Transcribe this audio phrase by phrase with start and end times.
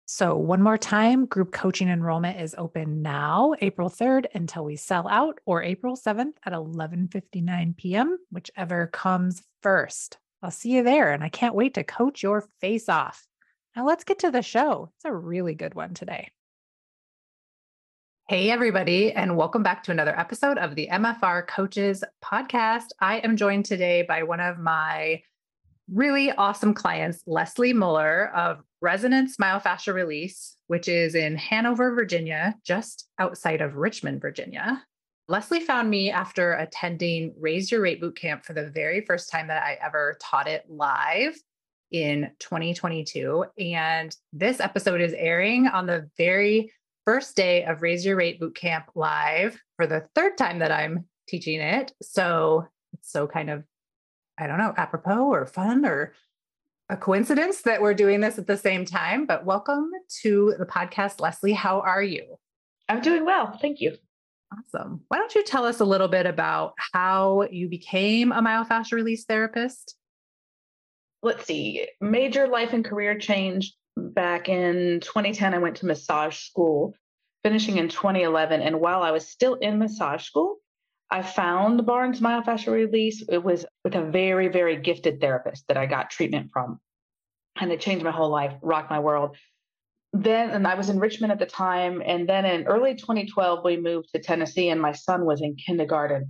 [0.09, 5.05] So, one more time, group coaching enrollment is open now, April 3rd until we sell
[5.07, 10.17] out, or April 7th at 11:59 p.m., whichever comes first.
[10.41, 13.27] I'll see you there, and I can't wait to coach your face off.
[13.77, 14.89] Now, let's get to the show.
[14.95, 16.31] It's a really good one today.
[18.27, 22.87] Hey, everybody, and welcome back to another episode of the MFR Coaches Podcast.
[22.99, 25.21] I am joined today by one of my
[25.93, 33.07] really awesome clients, Leslie Mueller of Resonance Myofascial Release, which is in Hanover, Virginia, just
[33.19, 34.83] outside of Richmond, Virginia.
[35.27, 39.61] Leslie found me after attending Raise Your Rate Bootcamp for the very first time that
[39.61, 41.35] I ever taught it live
[41.91, 43.45] in 2022.
[43.59, 46.71] And this episode is airing on the very
[47.05, 51.59] first day of Raise Your Rate Bootcamp live for the third time that I'm teaching
[51.61, 51.93] it.
[52.01, 53.63] So it's so kind of,
[54.37, 56.13] I don't know, apropos or fun or
[56.89, 59.25] a coincidence that we're doing this at the same time.
[59.25, 59.89] But welcome
[60.21, 61.53] to the podcast, Leslie.
[61.53, 62.37] How are you?
[62.89, 63.57] I'm doing well.
[63.61, 63.97] Thank you.
[64.53, 65.01] Awesome.
[65.09, 69.25] Why don't you tell us a little bit about how you became a myofascial release
[69.25, 69.95] therapist?
[71.23, 71.87] Let's see.
[71.99, 75.53] Major life and career change back in 2010.
[75.53, 76.93] I went to massage school,
[77.43, 78.61] finishing in 2011.
[78.61, 80.57] And while I was still in massage school,
[81.09, 83.23] I found Barnes myofascial release.
[83.29, 86.79] It was with a very, very gifted therapist that I got treatment from.
[87.59, 89.35] And it changed my whole life, rocked my world
[90.13, 92.01] then and I was in Richmond at the time.
[92.05, 96.29] And then in early 2012, we moved to Tennessee and my son was in kindergarten.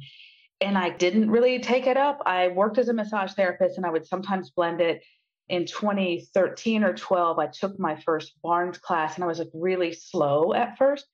[0.60, 2.22] And I didn't really take it up.
[2.26, 5.04] I worked as a massage therapist and I would sometimes blend it.
[5.50, 9.94] In 2013 or 12, I took my first Barnes class and I was like really
[9.94, 11.06] slow at first.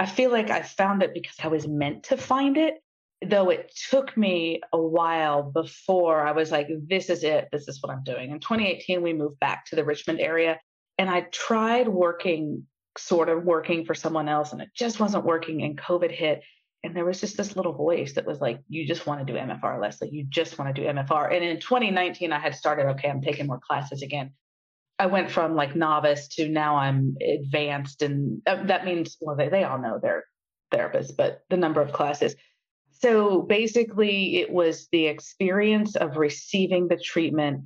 [0.00, 2.82] I feel like I found it because I was meant to find it,
[3.24, 7.48] though it took me a while before I was like, this is it.
[7.52, 8.30] This is what I'm doing.
[8.30, 10.58] In 2018, we moved back to the Richmond area
[10.98, 12.66] and I tried working,
[12.96, 15.62] sort of working for someone else, and it just wasn't working.
[15.62, 16.42] And COVID hit.
[16.84, 19.38] And there was just this little voice that was like, you just want to do
[19.38, 20.10] MFR, Leslie.
[20.12, 21.34] You just want to do MFR.
[21.34, 24.32] And in 2019, I had started, okay, I'm taking more classes again.
[24.98, 28.02] I went from like novice to now I'm advanced.
[28.02, 30.24] And uh, that means, well, they, they all know they're
[30.72, 32.36] therapists, but the number of classes.
[32.92, 37.62] So basically, it was the experience of receiving the treatment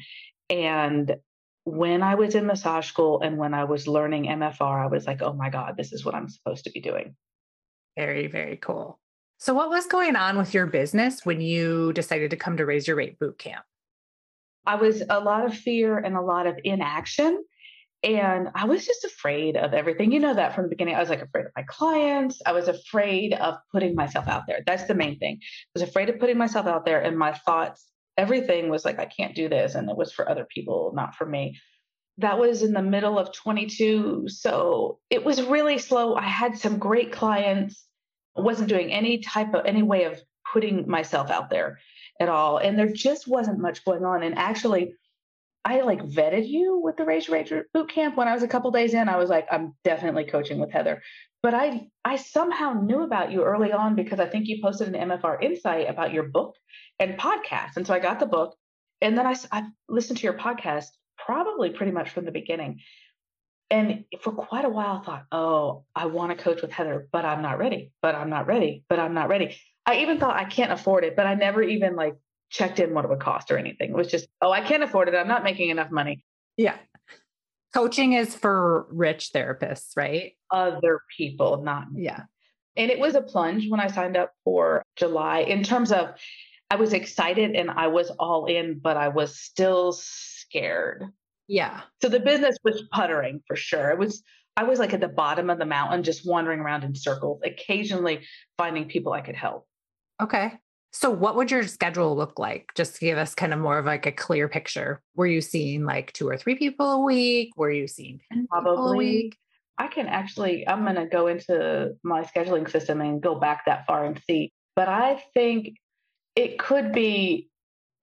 [0.49, 1.17] and
[1.65, 5.21] when I was in massage school and when I was learning MFR, I was like,
[5.21, 7.15] oh my God, this is what I'm supposed to be doing.
[7.97, 8.99] Very, very cool.
[9.39, 12.89] So, what was going on with your business when you decided to come to Raise
[12.89, 13.63] Your Rate Bootcamp?
[14.67, 17.45] I was a lot of fear and a lot of inaction.
[18.03, 20.13] And I was just afraid of everything.
[20.13, 20.95] You know that from the beginning.
[20.95, 22.41] I was like afraid of my clients.
[22.47, 24.61] I was afraid of putting myself out there.
[24.67, 25.39] That's the main thing.
[25.41, 27.87] I was afraid of putting myself out there and my thoughts
[28.17, 29.77] everything was like, I can't do this.
[29.77, 31.59] And it was for other people, not for me.
[32.19, 34.25] That was in the middle of 22.
[34.29, 36.17] So it was really slow.
[36.17, 37.88] I had some great clients.
[38.39, 40.21] Wasn't doing any type of any way of
[40.53, 41.79] putting myself out there
[42.21, 42.59] at all.
[42.59, 44.23] And there just wasn't much going on.
[44.23, 44.95] And actually,
[45.65, 48.71] I like vetted you with the Your Rate boot camp when I was a couple
[48.71, 49.09] days in.
[49.09, 51.03] I was like, I'm definitely coaching with Heather.
[51.43, 55.09] But I I somehow knew about you early on because I think you posted an
[55.09, 56.57] MFR insight about your book
[56.99, 57.77] and podcast.
[57.77, 58.57] And so I got the book
[59.01, 60.87] and then I, I listened to your podcast
[61.17, 62.81] probably pretty much from the beginning.
[63.71, 67.25] And for quite a while, I thought, oh, I want to coach with Heather, but
[67.25, 69.57] I'm not ready, but I'm not ready, but I'm not ready.
[69.85, 72.17] I even thought I can't afford it, but I never even like
[72.51, 73.91] checked in what it would cost or anything.
[73.91, 75.15] It was just, oh, I can't afford it.
[75.15, 76.25] I'm not making enough money.
[76.57, 76.77] Yeah.
[77.75, 80.33] Coaching is for rich therapists, right?
[80.51, 82.05] Other people, not me.
[82.05, 82.23] Yeah.
[82.77, 86.15] And it was a plunge when I signed up for July in terms of
[86.71, 91.05] I was excited and I was all in, but I was still scared.
[91.49, 91.81] Yeah.
[92.03, 93.91] So the business was puttering for sure.
[93.91, 94.23] It was
[94.59, 98.27] I was like at the bottom of the mountain, just wandering around in circles, occasionally
[98.57, 99.69] finding people I could help.
[100.21, 100.53] Okay.
[100.93, 102.71] So, what would your schedule look like?
[102.75, 105.01] Just to give us kind of more of like a clear picture.
[105.15, 107.51] Were you seeing like two or three people a week?
[107.57, 108.95] Were you seeing 10 Probably.
[108.95, 109.37] a week?
[109.79, 113.87] I can actually, I'm going to go into my scheduling system and go back that
[113.87, 114.53] far and see.
[114.75, 115.77] But I think
[116.35, 117.49] it could be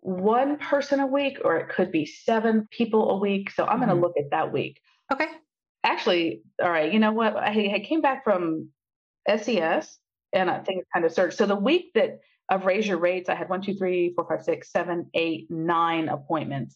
[0.06, 3.52] one person a week or it could be seven people a week.
[3.52, 3.90] So, I'm mm-hmm.
[3.90, 4.80] going to look at that week.
[5.12, 5.28] Okay.
[5.84, 6.92] Actually, all right.
[6.92, 7.36] You know what?
[7.36, 8.70] I, I came back from
[9.28, 9.98] SES
[10.34, 11.38] and I think it's kind of surged.
[11.38, 12.20] So, the week that
[12.50, 13.30] of raise your rates.
[13.30, 16.76] I had one, two, three, four, five, six, seven, eight, nine appointments.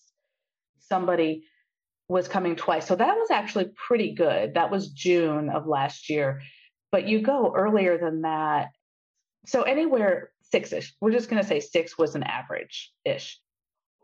[0.79, 1.43] Somebody
[2.07, 2.87] was coming twice.
[2.87, 4.55] So that was actually pretty good.
[4.55, 6.41] That was June of last year.
[6.91, 8.69] But you go earlier than that.
[9.45, 10.95] So anywhere six ish.
[11.01, 13.39] We're just going to say six was an average ish.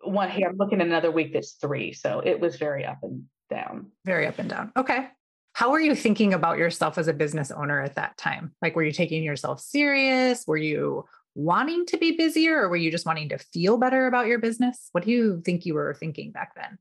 [0.03, 1.93] One here, I'm looking at another week that's three.
[1.93, 3.91] So it was very up and down.
[4.05, 4.71] Very up and down.
[4.77, 5.07] Okay.
[5.53, 8.53] How were you thinking about yourself as a business owner at that time?
[8.61, 10.43] Like, were you taking yourself serious?
[10.45, 14.27] Were you wanting to be busier or were you just wanting to feel better about
[14.27, 14.89] your business?
[14.91, 16.77] What do you think you were thinking back then?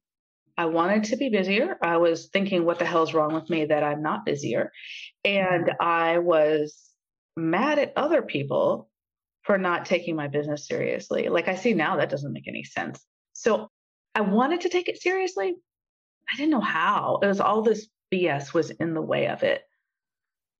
[0.56, 1.76] I wanted to be busier.
[1.82, 4.70] I was thinking, what the hell is wrong with me that I'm not busier?
[5.24, 6.78] And I was
[7.36, 8.88] mad at other people
[9.44, 11.28] for not taking my business seriously.
[11.28, 13.04] Like I see now, that doesn't make any sense.
[13.34, 13.68] So
[14.14, 15.54] I wanted to take it seriously.
[16.32, 17.18] I didn't know how.
[17.22, 19.62] It was all this BS was in the way of it.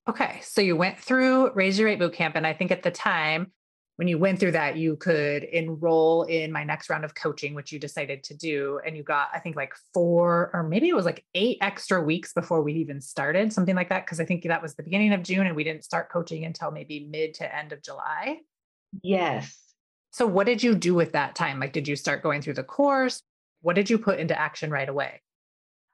[0.07, 0.39] Okay.
[0.43, 2.33] So you went through Raise Your Rate Bootcamp.
[2.35, 3.51] And I think at the time,
[3.95, 7.71] when you went through that, you could enroll in my next round of coaching, which
[7.71, 8.79] you decided to do.
[8.85, 12.33] And you got, I think, like four or maybe it was like eight extra weeks
[12.33, 14.05] before we even started, something like that.
[14.05, 16.69] Cause I think that was the beginning of June and we didn't start coaching until
[16.69, 18.41] maybe mid to end of July.
[19.03, 19.57] Yes.
[20.11, 21.59] So, what did you do with that time?
[21.59, 23.21] Like, did you start going through the course?
[23.61, 25.21] What did you put into action right away?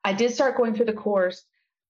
[0.04, 1.44] I did start going through the course.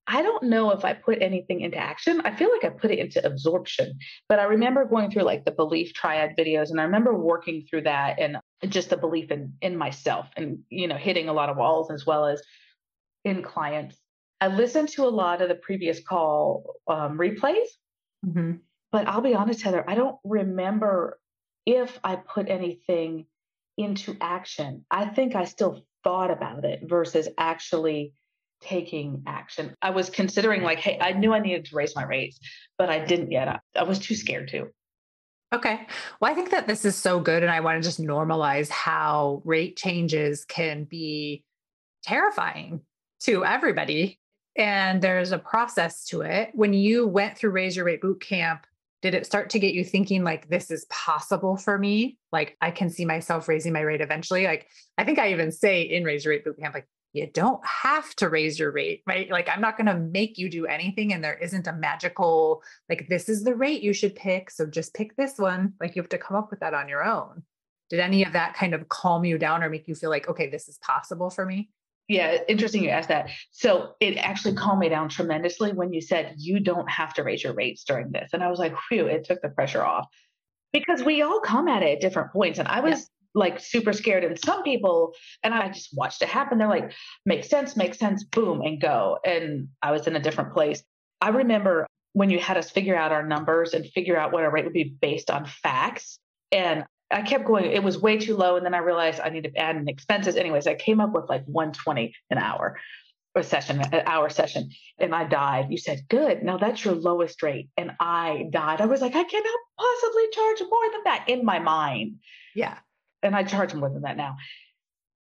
[0.07, 2.21] I don't know if I put anything into action.
[2.25, 3.97] I feel like I put it into absorption,
[4.27, 7.83] but I remember going through like the belief triad videos and I remember working through
[7.83, 8.37] that and
[8.67, 12.05] just the belief in in myself and you know hitting a lot of walls as
[12.05, 12.41] well as
[13.23, 13.97] in clients.
[14.41, 17.67] I listened to a lot of the previous call um, replays,
[18.25, 18.53] mm-hmm.
[18.91, 21.19] But I'll be honest, Heather, I don't remember
[21.65, 23.25] if I put anything
[23.77, 24.85] into action.
[24.91, 28.13] I think I still thought about it versus actually
[28.61, 29.73] taking action.
[29.81, 32.39] I was considering like, hey, I knew I needed to raise my rates,
[32.77, 33.47] but I didn't yet.
[33.47, 34.67] I, I was too scared to.
[35.53, 35.87] Okay.
[36.19, 37.43] Well, I think that this is so good.
[37.43, 41.43] And I want to just normalize how rate changes can be
[42.03, 42.81] terrifying
[43.21, 44.19] to everybody.
[44.55, 46.51] And there's a process to it.
[46.53, 48.65] When you went through Raise Your Rate Boot Camp,
[49.01, 52.17] did it start to get you thinking like this is possible for me?
[52.31, 54.45] Like I can see myself raising my rate eventually.
[54.45, 54.67] Like
[54.97, 58.29] I think I even say in Raise Your Rate Bootcamp, like you don't have to
[58.29, 59.29] raise your rate, right?
[59.29, 61.11] Like, I'm not going to make you do anything.
[61.11, 64.49] And there isn't a magical, like, this is the rate you should pick.
[64.49, 65.73] So just pick this one.
[65.81, 67.43] Like, you have to come up with that on your own.
[67.89, 70.49] Did any of that kind of calm you down or make you feel like, okay,
[70.49, 71.69] this is possible for me?
[72.11, 73.29] Yeah, interesting you asked that.
[73.51, 77.41] So it actually calmed me down tremendously when you said you don't have to raise
[77.41, 78.31] your rates during this.
[78.33, 80.09] And I was like, whew, it took the pressure off
[80.73, 82.59] because we all come at it at different points.
[82.59, 84.25] And I was like super scared.
[84.25, 86.57] And some people, and I just watched it happen.
[86.57, 86.91] They're like,
[87.25, 89.17] make sense, make sense, boom, and go.
[89.23, 90.83] And I was in a different place.
[91.21, 94.51] I remember when you had us figure out our numbers and figure out what our
[94.51, 96.19] rate would be based on facts.
[96.51, 98.55] And I kept going, it was way too low.
[98.55, 100.35] And then I realized I need to add in expenses.
[100.35, 102.79] Anyways, I came up with like 120 an hour
[103.35, 105.67] a session, an hour session, and I died.
[105.69, 106.43] You said, Good.
[106.43, 107.69] Now that's your lowest rate.
[107.77, 108.81] And I died.
[108.81, 112.17] I was like, I cannot possibly charge more than that in my mind.
[112.55, 112.77] Yeah.
[113.23, 114.37] and I charge more than that now.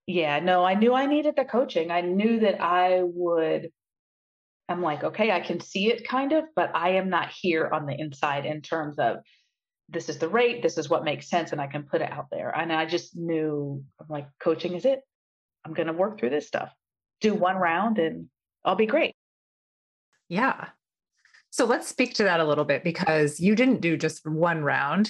[0.07, 1.91] Yeah, no, I knew I needed the coaching.
[1.91, 3.71] I knew that I would.
[4.67, 7.85] I'm like, okay, I can see it kind of, but I am not here on
[7.85, 9.17] the inside in terms of
[9.91, 12.27] this is the rate, this is what makes sense, and I can put it out
[12.31, 12.49] there.
[12.55, 15.01] And I just knew, I'm like, coaching is it.
[15.65, 16.71] I'm going to work through this stuff,
[17.19, 18.27] do one round, and
[18.65, 19.13] I'll be great.
[20.29, 20.69] Yeah.
[21.49, 25.09] So let's speak to that a little bit because you didn't do just one round.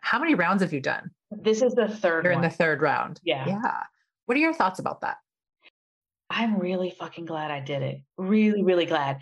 [0.00, 1.10] How many rounds have you done?
[1.30, 2.44] This is the 3rd You're one.
[2.44, 3.20] in the third round.
[3.22, 3.46] Yeah.
[3.46, 3.80] Yeah.
[4.26, 5.18] What are your thoughts about that?
[6.30, 8.00] I'm really fucking glad I did it.
[8.16, 9.18] Really, really glad.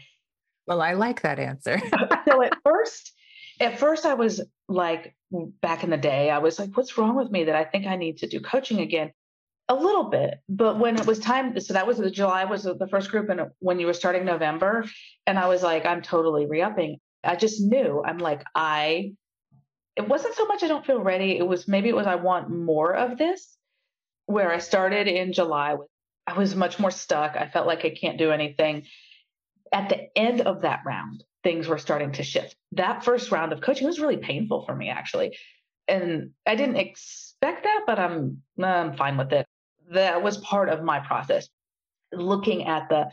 [0.67, 1.83] Well, I like that answer.
[2.29, 3.13] so at first,
[3.61, 7.31] at first I was like back in the day, I was like, what's wrong with
[7.31, 9.13] me that I think I need to do coaching again?
[9.69, 12.89] A little bit, but when it was time, so that was the July was the
[12.91, 14.85] first group, and when you were starting November,
[15.29, 16.99] and I was like, I'm totally re-upping.
[17.23, 19.13] I just knew I'm like I.
[19.95, 21.39] It wasn't so much I don't feel ready.
[21.39, 23.57] It was maybe it was I want more of this.
[24.27, 25.77] Where I started in July,
[26.27, 27.37] I was much more stuck.
[27.37, 28.87] I felt like I can't do anything.
[29.73, 32.57] At the end of that round, things were starting to shift.
[32.73, 35.37] That first round of coaching was really painful for me, actually.
[35.89, 39.47] And I didn't expect that, but I'm, I'm fine with it.
[39.91, 41.49] That was part of my process.
[42.13, 43.11] Looking at the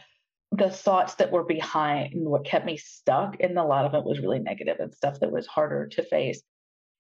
[0.54, 4.20] the thoughts that were behind what kept me stuck, and a lot of it was
[4.20, 6.42] really negative and stuff that was harder to face.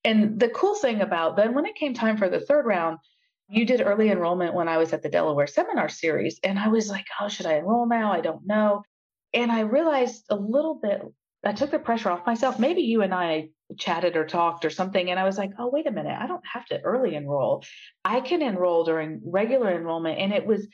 [0.03, 2.98] And the cool thing about then, when it came time for the third round,
[3.50, 6.89] you did early enrollment when I was at the Delaware Seminar Series, and I was
[6.89, 8.12] like, oh, should I enroll now?
[8.12, 8.84] I don't know."
[9.38, 11.00] And I realized a little bit,
[11.46, 12.58] I took the pressure off myself.
[12.58, 15.12] Maybe you and I chatted or talked or something.
[15.12, 16.17] And I was like, oh, wait a minute.
[16.20, 17.63] I don't have to early enroll.
[18.03, 20.17] I can enroll during regular enrollment.
[20.17, 20.67] And it was,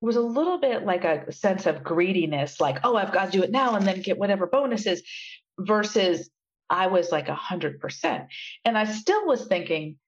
[0.00, 3.44] was a little bit like a sense of greediness, like, oh, I've got to do
[3.44, 5.02] it now and then get whatever bonuses
[5.60, 6.28] versus
[6.68, 8.24] I was like a hundred percent.
[8.64, 9.98] And I still was thinking,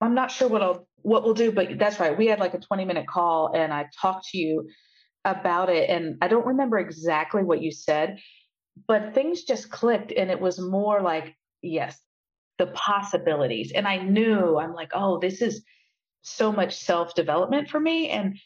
[0.00, 2.16] I'm not sure what I'll what we'll do, but that's right.
[2.16, 4.70] We had like a 20 minute call and I talked to you
[5.24, 5.90] about it.
[5.90, 8.18] And I don't remember exactly what you said,
[8.86, 10.12] but things just clicked.
[10.12, 11.98] And it was more like, yes,
[12.58, 13.72] the possibilities.
[13.72, 15.62] And I knew I'm like, oh, this is
[16.22, 18.38] so much self development for me and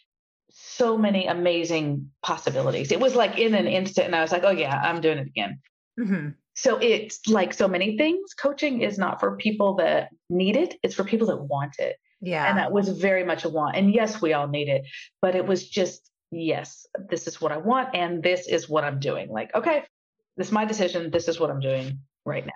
[0.51, 2.93] so many amazing possibilities.
[2.93, 5.27] It was like in an instant, and I was like, oh, yeah, I'm doing it
[5.27, 5.59] again.
[5.99, 6.29] Mm-hmm.
[6.55, 8.33] So it's like so many things.
[8.35, 11.97] Coaching is not for people that need it, it's for people that want it.
[12.21, 12.49] Yeah.
[12.49, 13.77] And that was very much a want.
[13.77, 14.85] And yes, we all need it,
[15.21, 18.99] but it was just yes, this is what I want and this is what I'm
[18.99, 19.29] doing.
[19.31, 19.85] Like, okay,
[20.37, 21.11] this is my decision.
[21.11, 22.53] This is what I'm doing right now.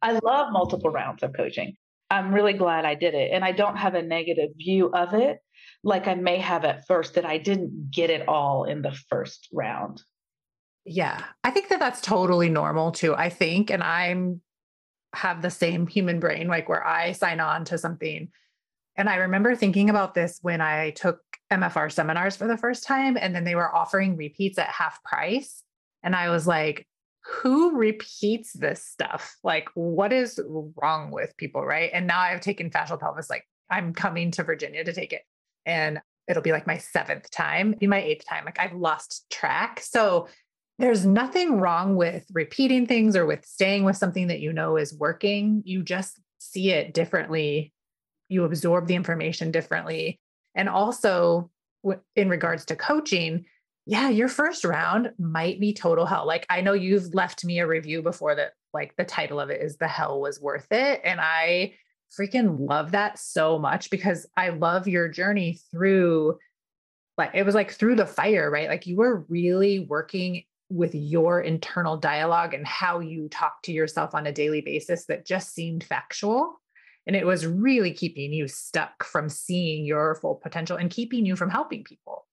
[0.00, 1.76] I love multiple rounds of coaching.
[2.10, 3.32] I'm really glad I did it.
[3.32, 5.38] And I don't have a negative view of it
[5.84, 9.48] like I may have at first that I didn't get it all in the first
[9.52, 10.02] round.
[10.84, 11.22] Yeah.
[11.44, 13.14] I think that that's totally normal too.
[13.14, 14.40] I think, and I'm
[15.14, 18.28] have the same human brain, like where I sign on to something
[18.98, 23.16] and I remember thinking about this when I took MFR seminars for the first time,
[23.16, 25.62] and then they were offering repeats at half price.
[26.02, 26.86] And I was like,
[27.24, 29.36] who repeats this stuff?
[29.42, 30.40] Like, what is
[30.76, 31.64] wrong with people?
[31.64, 31.90] Right.
[31.92, 35.22] And now I've taken fascial pelvis, like, I'm coming to Virginia to take it.
[35.66, 38.44] And it'll be like my seventh time, be my eighth time.
[38.44, 39.80] Like, I've lost track.
[39.80, 40.28] So,
[40.80, 44.94] there's nothing wrong with repeating things or with staying with something that you know is
[44.94, 45.60] working.
[45.64, 47.72] You just see it differently
[48.28, 50.20] you absorb the information differently.
[50.54, 51.50] And also,
[52.16, 53.44] in regards to coaching,
[53.86, 56.26] yeah, your first round might be total hell.
[56.26, 59.62] Like, I know you've left me a review before that, like, the title of it
[59.62, 61.00] is The Hell Was Worth It.
[61.04, 61.74] And I
[62.18, 66.38] freaking love that so much because I love your journey through,
[67.16, 68.68] like, it was like through the fire, right?
[68.68, 74.14] Like, you were really working with your internal dialogue and how you talk to yourself
[74.14, 76.60] on a daily basis that just seemed factual
[77.08, 81.36] and it was really keeping you stuck from seeing your full potential and keeping you
[81.36, 82.26] from helping people.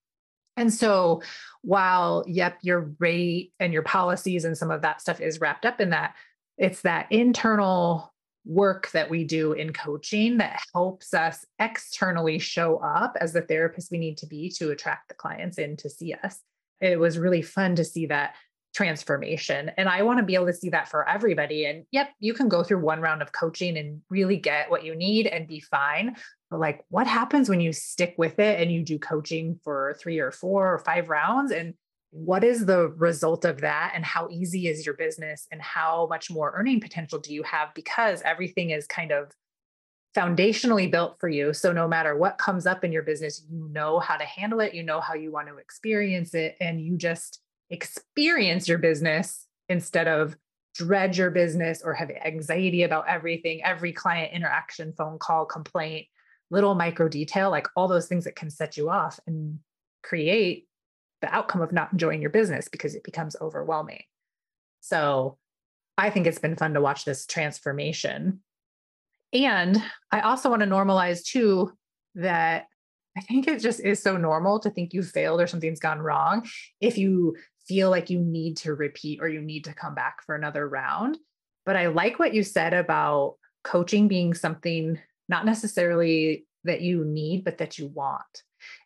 [0.58, 1.22] And so,
[1.62, 5.80] while, yep, your rate and your policies and some of that stuff is wrapped up
[5.80, 6.14] in that,
[6.58, 8.12] it's that internal
[8.44, 13.90] work that we do in coaching that helps us externally show up as the therapist
[13.90, 16.40] we need to be to attract the clients in to see us.
[16.80, 18.34] It was really fun to see that
[18.76, 19.70] transformation.
[19.78, 21.64] And I want to be able to see that for everybody.
[21.64, 24.94] And yep, you can go through one round of coaching and really get what you
[24.94, 26.14] need and be fine.
[26.50, 30.18] But like, what happens when you stick with it and you do coaching for three
[30.18, 31.52] or four or five rounds?
[31.52, 31.72] And
[32.10, 33.92] what is the result of that?
[33.94, 35.46] And how easy is your business?
[35.50, 37.72] And how much more earning potential do you have?
[37.74, 39.32] Because everything is kind of
[40.14, 41.54] foundationally built for you.
[41.54, 44.74] So no matter what comes up in your business, you know how to handle it,
[44.74, 50.08] you know how you want to experience it, and you just experience your business instead
[50.08, 50.36] of
[50.74, 56.06] dread your business or have anxiety about everything, every client interaction, phone call, complaint,
[56.50, 59.58] little micro detail, like all those things that can set you off and
[60.02, 60.66] create
[61.22, 64.02] the outcome of not enjoying your business because it becomes overwhelming.
[64.80, 65.38] So
[65.98, 68.40] I think it's been fun to watch this transformation.
[69.32, 69.82] And
[70.12, 71.72] I also want to normalize too
[72.14, 72.66] that
[73.16, 76.46] I think it just is so normal to think you failed or something's gone wrong
[76.80, 77.34] if you
[77.68, 81.18] feel like you need to repeat or you need to come back for another round.
[81.64, 87.44] But I like what you said about coaching being something not necessarily that you need,
[87.44, 88.22] but that you want.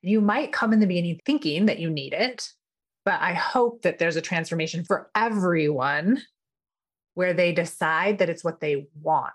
[0.03, 2.49] You might come in the beginning thinking that you need it,
[3.05, 6.23] but I hope that there's a transformation for everyone
[7.15, 9.33] where they decide that it's what they want.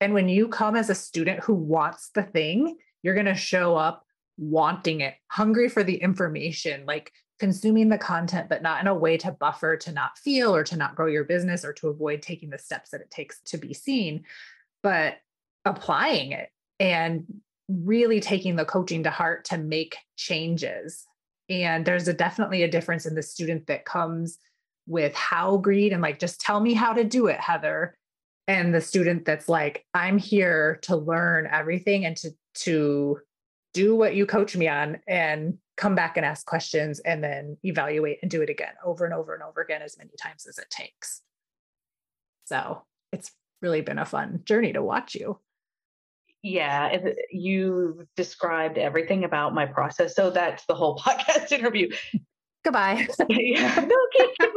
[0.00, 3.76] And when you come as a student who wants the thing, you're going to show
[3.76, 4.04] up
[4.38, 9.16] wanting it, hungry for the information, like consuming the content, but not in a way
[9.16, 12.50] to buffer, to not feel, or to not grow your business, or to avoid taking
[12.50, 14.24] the steps that it takes to be seen,
[14.82, 15.18] but
[15.64, 17.24] applying it and
[17.68, 21.04] really taking the coaching to heart to make changes.
[21.48, 24.38] And there's a definitely a difference in the student that comes
[24.86, 27.96] with how greed and like, just tell me how to do it, Heather.
[28.46, 33.20] And the student that's like, I'm here to learn everything and to to
[33.74, 38.18] do what you coach me on and come back and ask questions and then evaluate
[38.20, 40.68] and do it again over and over and over again as many times as it
[40.68, 41.22] takes.
[42.46, 42.82] So
[43.12, 43.30] it's
[43.62, 45.38] really been a fun journey to watch you.
[46.42, 46.96] Yeah,
[47.30, 50.14] you described everything about my process.
[50.14, 51.90] So that's the whole podcast interview.
[52.64, 53.06] Goodbye.
[53.28, 54.50] yeah, no, keep, keep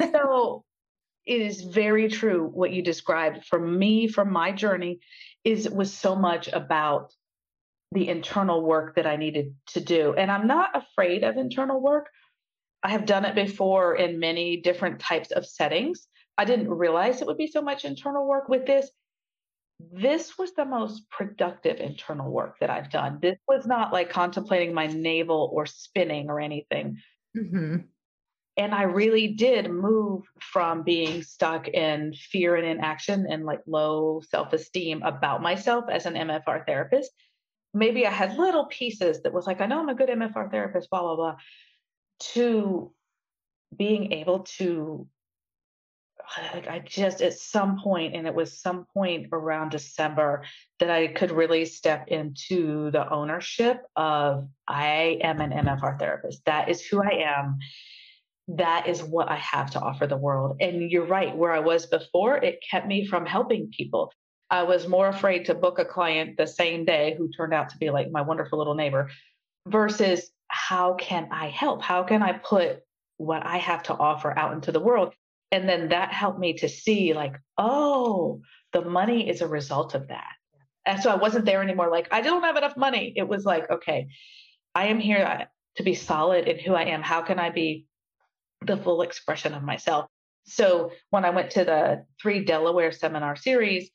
[0.00, 0.12] listening.
[0.12, 0.64] So
[1.26, 3.44] it is very true what you described.
[3.44, 5.00] For me, from my journey,
[5.44, 7.12] is was so much about
[7.96, 10.14] the internal work that I needed to do.
[10.14, 12.08] And I'm not afraid of internal work.
[12.82, 16.06] I have done it before in many different types of settings.
[16.38, 18.90] I didn't realize it would be so much internal work with this
[19.78, 23.18] this was the most productive internal work that I've done.
[23.20, 26.98] This was not like contemplating my navel or spinning or anything.
[27.36, 27.76] Mm-hmm.
[28.58, 34.22] And I really did move from being stuck in fear and inaction and like low
[34.30, 37.10] self esteem about myself as an MFR therapist.
[37.76, 40.88] Maybe I had little pieces that was like, I know I'm a good MFR therapist,
[40.90, 41.36] blah, blah, blah,
[42.32, 42.92] to
[43.76, 45.06] being able to
[46.52, 50.44] like, I just at some point, and it was some point around December,
[50.80, 56.44] that I could really step into the ownership of I am an MFR therapist.
[56.46, 57.58] That is who I am.
[58.48, 60.56] That is what I have to offer the world.
[60.60, 64.12] And you're right, where I was before, it kept me from helping people.
[64.50, 67.78] I was more afraid to book a client the same day who turned out to
[67.78, 69.10] be like my wonderful little neighbor
[69.66, 71.82] versus how can I help?
[71.82, 72.80] How can I put
[73.16, 75.12] what I have to offer out into the world?
[75.52, 78.40] And then that helped me to see, like, oh,
[78.72, 80.32] the money is a result of that.
[80.84, 83.12] And so I wasn't there anymore, like, I don't have enough money.
[83.16, 84.08] It was like, okay,
[84.74, 87.02] I am here to be solid in who I am.
[87.02, 87.86] How can I be
[88.64, 90.06] the full expression of myself?
[90.44, 93.90] So when I went to the three Delaware seminar series,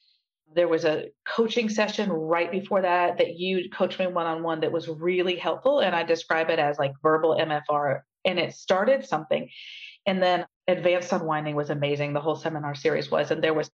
[0.55, 4.61] there was a coaching session right before that that you coached me one on one
[4.61, 5.79] that was really helpful.
[5.79, 8.01] And I describe it as like verbal MFR.
[8.25, 9.49] And it started something.
[10.05, 12.13] And then advanced unwinding was amazing.
[12.13, 13.31] The whole seminar series was.
[13.31, 13.69] And there was,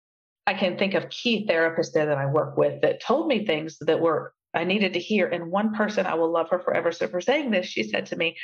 [0.47, 3.77] I can think of key therapists there that I work with that told me things
[3.81, 5.27] that were, I needed to hear.
[5.27, 6.91] And one person, I will love her forever.
[6.91, 8.37] So for saying this, she said to me,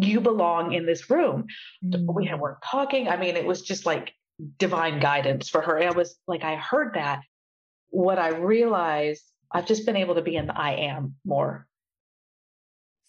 [0.00, 1.46] You belong in this room.
[1.84, 2.14] Mm.
[2.14, 3.08] We weren't talking.
[3.08, 4.12] I mean, it was just like
[4.58, 5.82] divine guidance for her.
[5.82, 7.20] I was like, I heard that.
[7.90, 11.66] What I realized, I've just been able to be in the I am more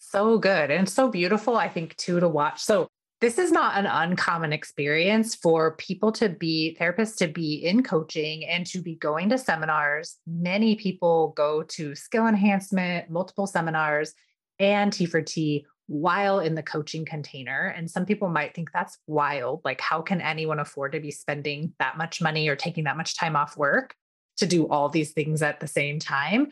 [0.00, 2.88] so good and so beautiful i think too to watch so
[3.20, 8.46] this is not an uncommon experience for people to be therapists to be in coaching
[8.46, 10.16] and to be going to seminars.
[10.26, 14.14] Many people go to skill enhancement, multiple seminars,
[14.58, 17.74] and T for T while in the coaching container.
[17.76, 19.60] And some people might think that's wild.
[19.66, 23.18] Like, how can anyone afford to be spending that much money or taking that much
[23.18, 23.94] time off work
[24.40, 26.48] to do all these things at the same time?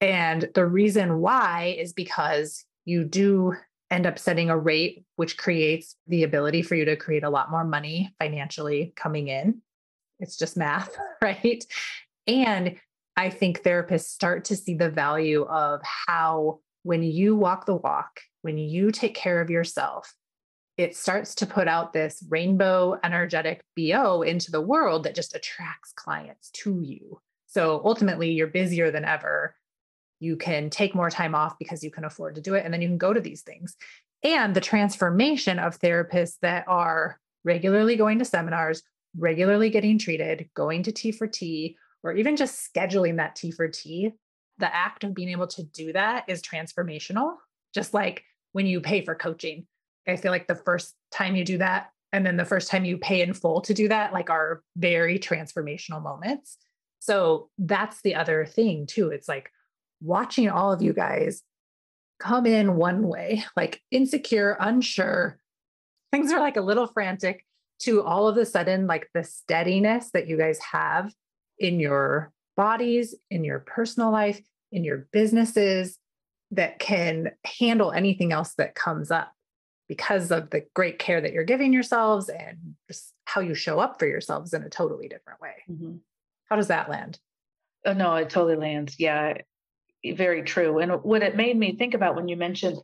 [0.00, 3.54] And the reason why is because you do
[3.90, 7.50] end up setting a rate which creates the ability for you to create a lot
[7.50, 9.62] more money financially coming in.
[10.20, 11.64] It's just math, right?
[12.26, 12.76] And
[13.16, 18.20] I think therapists start to see the value of how, when you walk the walk,
[18.42, 20.14] when you take care of yourself,
[20.76, 25.92] it starts to put out this rainbow energetic BO into the world that just attracts
[25.92, 27.20] clients to you.
[27.48, 29.54] So ultimately, you're busier than ever
[30.20, 32.82] you can take more time off because you can afford to do it and then
[32.82, 33.76] you can go to these things
[34.24, 38.82] and the transformation of therapists that are regularly going to seminars
[39.16, 43.68] regularly getting treated going to t for t or even just scheduling that t for
[43.68, 44.12] t
[44.58, 47.34] the act of being able to do that is transformational.
[47.74, 49.66] Just like when you pay for coaching,
[50.06, 52.98] I feel like the first time you do that and then the first time you
[52.98, 56.56] pay in full to do that, like are very transformational moments.
[57.00, 59.10] So that's the other thing too.
[59.10, 59.50] It's like
[60.00, 61.42] watching all of you guys
[62.18, 65.38] come in one way, like insecure, unsure,
[66.12, 67.44] things are like a little frantic
[67.80, 71.12] to all of a sudden, like the steadiness that you guys have
[71.58, 74.40] in your bodies, in your personal life,
[74.72, 75.98] in your businesses
[76.50, 79.32] that can handle anything else that comes up
[79.88, 83.98] because of the great care that you're giving yourselves and just how you show up
[83.98, 85.54] for yourselves in a totally different way.
[85.70, 85.96] Mm-hmm.
[86.48, 87.18] How does that land?
[87.84, 88.96] Oh, no, it totally lands.
[88.98, 89.34] Yeah,
[90.14, 90.78] very true.
[90.78, 92.78] And what it made me think about when you mentioned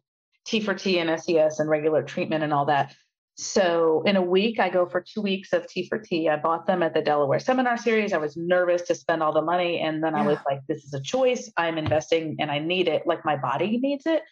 [0.46, 2.94] T for T and SES and regular treatment and all that.
[3.37, 6.29] So in a week, I go for two weeks of T for T.
[6.29, 8.12] I bought them at the Delaware Seminar Series.
[8.12, 9.81] I was nervous to spend all the money.
[9.81, 10.22] And then yeah.
[10.22, 11.50] I was like, this is a choice.
[11.57, 14.22] I'm investing and I need it like my body needs it.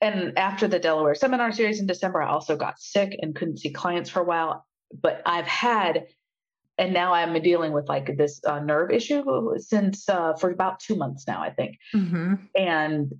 [0.00, 3.70] And after the Delaware Seminar Series in December, I also got sick and couldn't see
[3.70, 4.66] clients for a while.
[4.92, 6.06] But I've had,
[6.78, 9.22] and now I'm dealing with like this uh, nerve issue
[9.58, 11.76] since uh, for about two months now, I think.
[11.94, 12.34] Mm-hmm.
[12.56, 13.12] And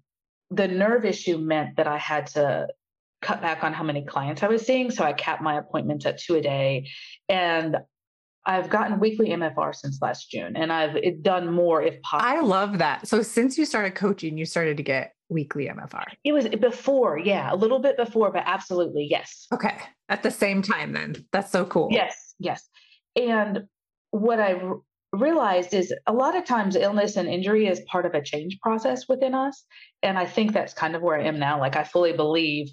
[0.51, 2.69] the nerve issue meant that I had to
[3.23, 4.91] cut back on how many clients I was seeing.
[4.91, 6.89] So I capped my appointments at two a day.
[7.29, 7.79] And
[8.47, 12.31] I've gotten weekly MFR since last June and I've done more if possible.
[12.31, 13.09] I love that.
[13.09, 16.05] So since you started coaching, you started to get weekly MFR.
[16.25, 19.47] It was before, yeah, a little bit before, but absolutely, yes.
[19.53, 19.79] Okay.
[20.11, 21.25] At the same time, then.
[21.33, 21.89] That's so cool.
[21.91, 22.69] Yes, yes.
[23.17, 23.65] And
[24.11, 24.81] what I r-
[25.13, 29.09] realized is a lot of times illness and injury is part of a change process
[29.09, 29.65] within us.
[30.03, 31.59] And I think that's kind of where I am now.
[31.61, 32.69] Like, I fully believe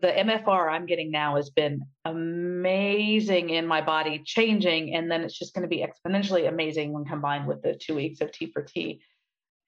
[0.00, 4.94] the MFR I'm getting now has been amazing in my body changing.
[4.94, 8.20] And then it's just going to be exponentially amazing when combined with the two weeks
[8.20, 9.00] of T for T.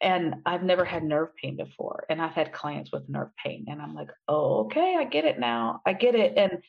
[0.00, 2.04] And I've never had nerve pain before.
[2.08, 3.66] And I've had clients with nerve pain.
[3.68, 5.80] And I'm like, oh, okay, I get it now.
[5.84, 6.34] I get it.
[6.36, 6.62] And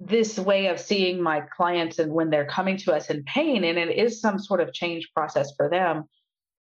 [0.00, 3.78] this way of seeing my clients and when they're coming to us in pain, and
[3.78, 6.04] it is some sort of change process for them,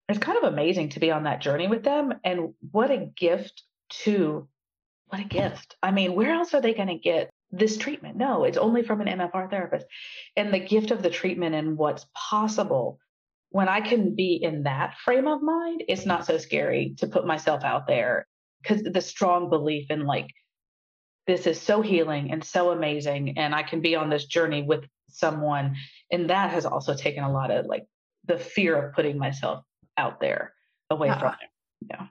[0.08, 2.12] it's kind of amazing to be on that journey with them.
[2.24, 3.62] And what a gift
[4.04, 4.46] to
[5.06, 5.76] what a gift.
[5.82, 8.16] I mean, where else are they going to get this treatment?
[8.16, 9.86] No, it's only from an MFR therapist.
[10.36, 12.98] And the gift of the treatment and what's possible
[13.50, 17.26] when I can be in that frame of mind, it's not so scary to put
[17.26, 18.26] myself out there
[18.62, 20.28] because the strong belief in like,
[21.26, 23.38] this is so healing and so amazing.
[23.38, 25.76] And I can be on this journey with someone.
[26.10, 27.86] And that has also taken a lot of like
[28.24, 29.64] the fear of putting myself
[29.96, 30.52] out there
[30.90, 31.18] away yeah.
[31.18, 31.88] from it.
[31.90, 32.06] Yeah.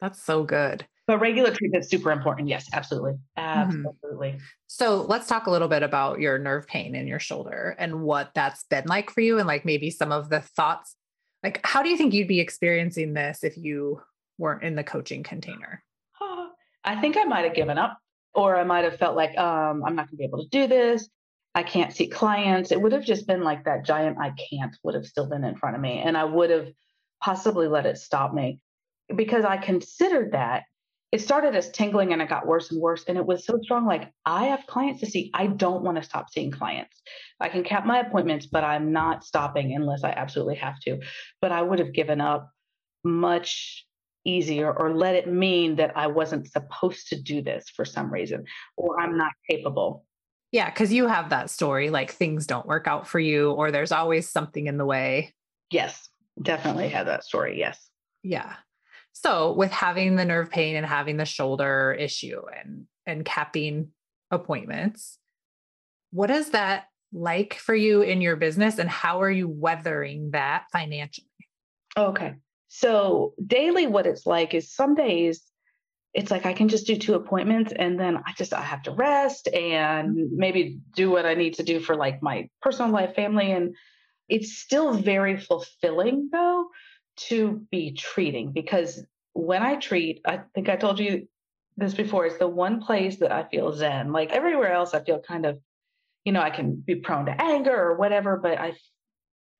[0.00, 0.86] That's so good.
[1.06, 2.48] But regular treatment is super important.
[2.48, 3.12] Yes, absolutely.
[3.38, 3.86] Mm-hmm.
[3.86, 4.28] Absolutely.
[4.30, 4.38] Mm-hmm.
[4.66, 8.30] So let's talk a little bit about your nerve pain in your shoulder and what
[8.34, 10.96] that's been like for you and like maybe some of the thoughts.
[11.44, 14.02] Like, how do you think you'd be experiencing this if you
[14.36, 15.82] weren't in the coaching container?
[16.84, 17.98] I think I might have given up
[18.36, 20.66] or I might have felt like um, I'm not going to be able to do
[20.66, 21.08] this.
[21.54, 22.70] I can't see clients.
[22.70, 25.56] It would have just been like that giant I can't would have still been in
[25.56, 25.98] front of me.
[25.98, 26.68] And I would have
[27.22, 28.60] possibly let it stop me
[29.14, 30.64] because I considered that
[31.12, 33.04] it started as tingling and it got worse and worse.
[33.08, 33.86] And it was so strong.
[33.86, 35.30] Like, I have clients to see.
[35.32, 37.00] I don't want to stop seeing clients.
[37.40, 41.00] I can cap my appointments, but I'm not stopping unless I absolutely have to.
[41.40, 42.50] But I would have given up
[43.02, 43.85] much
[44.26, 48.44] easier or let it mean that I wasn't supposed to do this for some reason
[48.76, 50.04] or I'm not capable.
[50.52, 53.92] Yeah, because you have that story like things don't work out for you or there's
[53.92, 55.34] always something in the way.
[55.70, 56.08] Yes,
[56.40, 57.58] definitely have that story.
[57.58, 57.88] Yes.
[58.22, 58.54] Yeah.
[59.12, 63.88] So with having the nerve pain and having the shoulder issue and and capping
[64.30, 65.18] appointments,
[66.10, 70.64] what is that like for you in your business and how are you weathering that
[70.72, 71.26] financially?
[71.96, 72.34] Oh, okay.
[72.68, 75.42] So daily what it's like is some days
[76.16, 78.90] it's like I can just do two appointments and then I just I have to
[78.90, 83.52] rest and maybe do what I need to do for like my personal life, family
[83.52, 83.76] and
[84.28, 86.68] it's still very fulfilling though
[87.28, 91.28] to be treating because when I treat, I think I told you
[91.76, 94.10] this before, it's the one place that I feel zen.
[94.10, 95.60] Like everywhere else, I feel kind of,
[96.24, 98.72] you know, I can be prone to anger or whatever, but I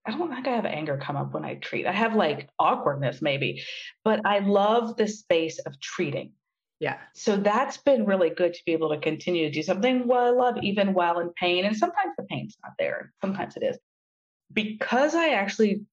[0.07, 1.87] I don't think I have anger come up when I treat.
[1.87, 3.63] I have like awkwardness maybe,
[4.05, 6.33] but I love the space of treating.
[6.79, 6.99] Yeah.
[7.15, 10.59] So that's been really good to be able to continue to do something I love,
[10.63, 11.65] even while in pain.
[11.65, 13.13] And sometimes the pain's not there.
[13.23, 13.79] Sometimes it is.
[14.53, 15.87] Because I actually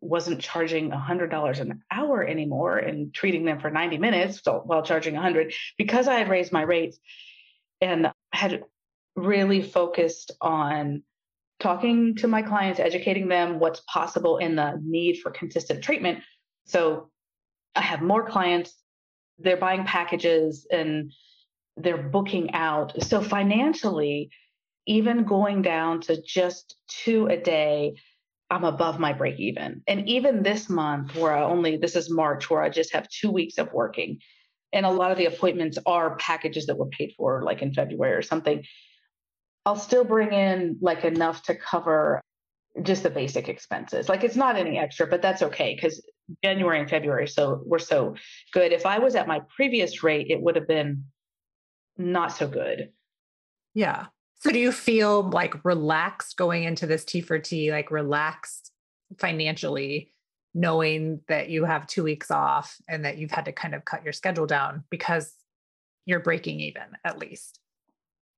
[0.00, 5.54] wasn't charging $100 an hour anymore and treating them for 90 minutes while charging 100
[5.78, 6.98] because I had raised my rates
[7.80, 8.64] and had
[9.14, 11.02] really focused on
[11.60, 16.20] talking to my clients, educating them what's possible in the need for consistent treatment.
[16.64, 17.10] So
[17.74, 18.74] I have more clients.
[19.38, 21.12] They're buying packages and
[21.76, 23.02] they're booking out.
[23.04, 24.30] So financially,
[24.86, 27.94] even going down to just two a day,
[28.50, 29.82] I'm above my break even.
[29.86, 33.30] And even this month, where I only, this is March, where I just have two
[33.30, 34.18] weeks of working.
[34.74, 38.14] And a lot of the appointments are packages that were paid for, like in February
[38.14, 38.64] or something.
[39.64, 42.20] I'll still bring in like enough to cover
[42.82, 44.08] just the basic expenses.
[44.08, 46.02] Like it's not any extra, but that's okay because
[46.42, 48.14] January and February so we're so
[48.52, 48.72] good.
[48.72, 51.04] If I was at my previous rate, it would have been
[51.98, 52.90] not so good.
[53.74, 54.06] Yeah.
[54.40, 58.72] So do you feel like relaxed going into this T for T, like relaxed
[59.18, 60.10] financially,
[60.54, 64.02] knowing that you have two weeks off and that you've had to kind of cut
[64.02, 65.34] your schedule down because
[66.06, 67.60] you're breaking even at least?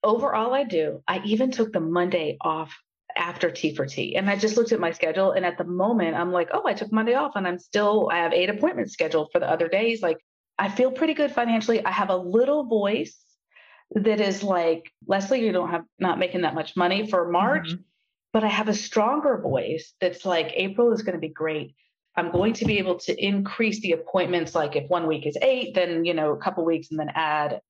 [0.05, 1.03] Overall, I do.
[1.09, 2.77] I even took the Monday off
[3.17, 4.17] after T for T.
[4.17, 5.33] And I just looked at my schedule.
[5.33, 8.19] And at the moment, I'm like, oh, I took Monday off and I'm still, I
[8.19, 10.03] have eight appointments scheduled for the other days.
[10.03, 10.19] Like,
[10.59, 11.85] I feel pretty good financially.
[11.85, 13.17] I have a little voice
[13.93, 17.69] that is like, Leslie, you don't have, not making that much money for March.
[17.69, 17.83] Mm-hmm.
[18.33, 21.77] But I have a stronger voice that's like, April is going to be great.
[22.17, 24.55] I'm going to be able to increase the appointments.
[24.55, 27.61] Like if one week is eight, then, you know, a couple weeks and then add.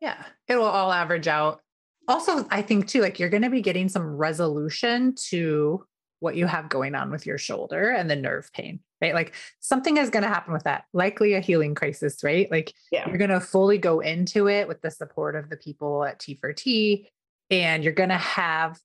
[0.00, 0.22] Yeah.
[0.46, 1.62] It will all average out
[2.08, 5.84] also i think too like you're going to be getting some resolution to
[6.20, 9.12] what you have going on with your shoulder and the nerve pain right?
[9.12, 10.84] Like something is going to happen with that.
[10.94, 12.50] Likely a healing crisis right?
[12.50, 13.06] Like yeah.
[13.06, 16.38] you're going to fully go into it with the support of the people at t
[16.40, 17.06] for t
[17.50, 18.78] and you're going to have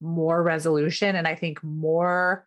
[0.00, 2.46] more resolution and i think more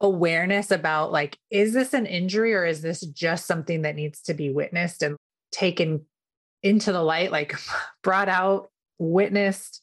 [0.00, 4.32] awareness about like is this an injury or is this just something that needs to
[4.32, 5.16] be witnessed and
[5.52, 6.04] taken
[6.62, 7.54] into the light like
[8.02, 9.82] brought out witnessed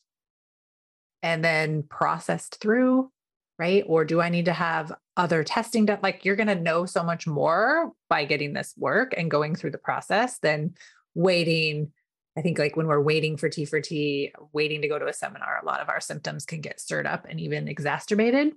[1.23, 3.11] and then processed through,
[3.59, 3.83] right?
[3.87, 5.99] Or do I need to have other testing done?
[6.01, 9.71] Like you're going to know so much more by getting this work and going through
[9.71, 10.75] the process than
[11.15, 11.91] waiting.
[12.37, 15.13] I think like when we're waiting for T for T, waiting to go to a
[15.13, 18.53] seminar, a lot of our symptoms can get stirred up and even exacerbated.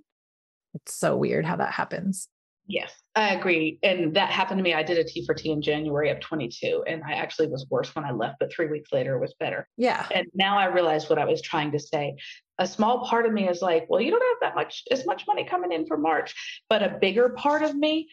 [0.74, 2.28] It's so weird how that happens.
[2.70, 3.80] Yes, I agree.
[3.82, 4.74] And that happened to me.
[4.74, 7.92] I did a T for T in January of 22, and I actually was worse
[7.96, 9.68] when I left, but three weeks later it was better.
[9.76, 10.06] Yeah.
[10.14, 12.14] And now I realize what I was trying to say.
[12.58, 15.26] A small part of me is like, well, you don't have that much, as much
[15.26, 16.62] money coming in for March.
[16.68, 18.08] But a bigger part of me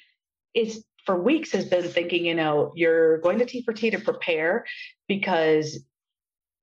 [0.55, 3.99] is for weeks has been thinking, you know, you're going to T for T to
[3.99, 4.65] prepare
[5.07, 5.83] because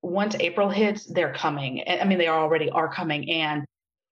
[0.03, 1.85] once April hits, they're coming.
[1.87, 3.65] I mean, they already are coming and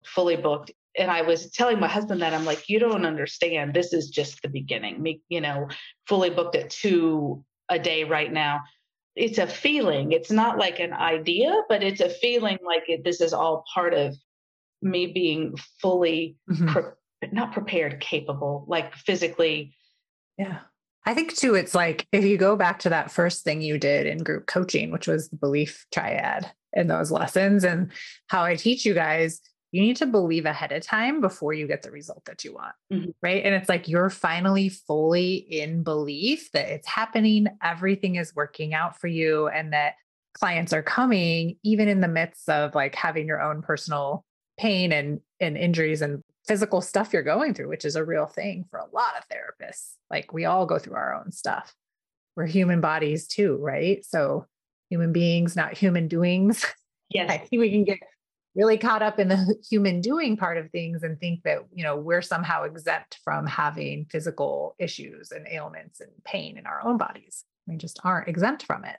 [0.05, 3.75] fully booked and I was telling my husband that I'm like, you don't understand.
[3.75, 5.03] This is just the beginning.
[5.03, 5.69] Me, you know,
[6.07, 8.61] fully booked at two a day right now.
[9.17, 10.13] It's a feeling.
[10.13, 13.95] It's not like an idea, but it's a feeling like it, this is all part
[13.95, 14.17] of
[14.81, 16.69] me being fully mm-hmm.
[16.69, 19.75] pre- not prepared, capable, like physically.
[20.37, 20.61] Yeah.
[21.05, 24.07] I think too, it's like if you go back to that first thing you did
[24.07, 27.91] in group coaching, which was the belief triad and those lessons and
[28.29, 29.41] how I teach you guys,
[29.73, 32.75] you need to believe ahead of time before you get the result that you want.
[32.93, 33.11] Mm-hmm.
[33.23, 33.45] Right.
[33.45, 38.99] And it's like you're finally fully in belief that it's happening, everything is working out
[38.99, 39.95] for you, and that
[40.35, 44.25] clients are coming, even in the midst of like having your own personal
[44.59, 48.65] pain and, and injuries and physical stuff you're going through, which is a real thing
[48.71, 49.95] for a lot of therapists.
[50.11, 51.75] Like we all go through our own stuff.
[52.37, 54.05] We're human bodies too, right?
[54.05, 54.47] So
[54.89, 56.65] human beings, not human doings.
[57.11, 57.31] Yes.
[57.31, 58.01] I think we can get
[58.59, 61.97] really caught up in the human doing part of things and think that you know
[61.97, 67.45] we're somehow exempt from having physical issues and ailments and pain in our own bodies.
[67.67, 68.97] We just aren't exempt from it.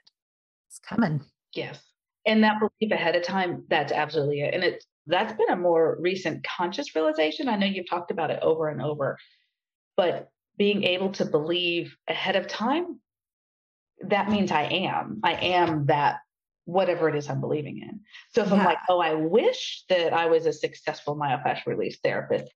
[0.68, 1.22] It's coming.
[1.54, 1.80] Yes.
[2.26, 4.54] And that belief ahead of time that's absolutely it.
[4.54, 7.48] And it's that's been a more recent conscious realization.
[7.48, 9.18] I know you've talked about it over and over.
[9.96, 13.00] But being able to believe ahead of time
[14.02, 15.20] that means i am.
[15.22, 16.20] I am that
[16.64, 18.00] whatever it is I'm believing in.
[18.34, 18.54] So if yeah.
[18.54, 22.52] I'm like, oh, I wish that I was a successful myofascial release therapist,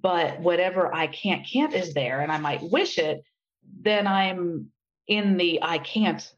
[0.00, 3.22] but whatever I can't can't is there and I might wish it,
[3.80, 4.68] then I'm
[5.06, 6.32] in the I can't.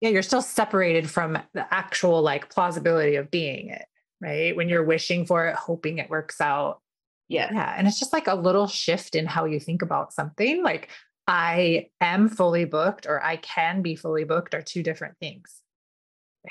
[0.00, 3.86] Yeah, you're still separated from the actual like plausibility of being it,
[4.20, 4.54] right?
[4.54, 6.80] When you're wishing for it, hoping it works out.
[7.28, 7.50] Yeah.
[7.52, 7.74] Yeah.
[7.76, 10.62] And it's just like a little shift in how you think about something.
[10.62, 10.90] Like
[11.26, 15.60] I am fully booked or I can be fully booked are two different things.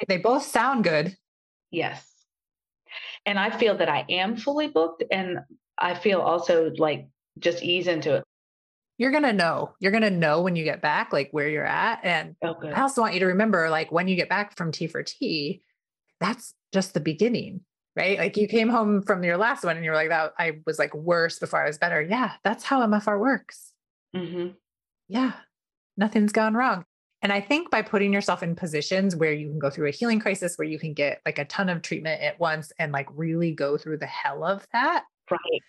[0.08, 1.16] They both sound good.
[1.72, 2.06] Yes.
[3.26, 5.40] And I feel that I am fully booked and
[5.78, 7.08] I feel also like
[7.40, 8.24] just ease into it.
[8.98, 9.74] You're going to know.
[9.80, 12.82] You're going to know when you get back like where you're at and oh, I
[12.82, 15.62] also want you to remember like when you get back from T for T,
[16.22, 17.62] that's just the beginning,
[17.98, 18.18] right?
[18.18, 20.80] Like you came home from your last one and you were like that I was
[20.80, 22.02] like worse before I was better.
[22.02, 23.74] Yeah, that's how MFR works.
[24.16, 24.48] hmm
[25.10, 25.34] Yeah.
[25.98, 26.86] nothing's gone wrong.
[27.26, 30.20] And I think by putting yourself in positions where you can go through a healing
[30.20, 33.52] crisis, where you can get like a ton of treatment at once and like really
[33.52, 35.06] go through the hell of that.
[35.32, 35.64] Right.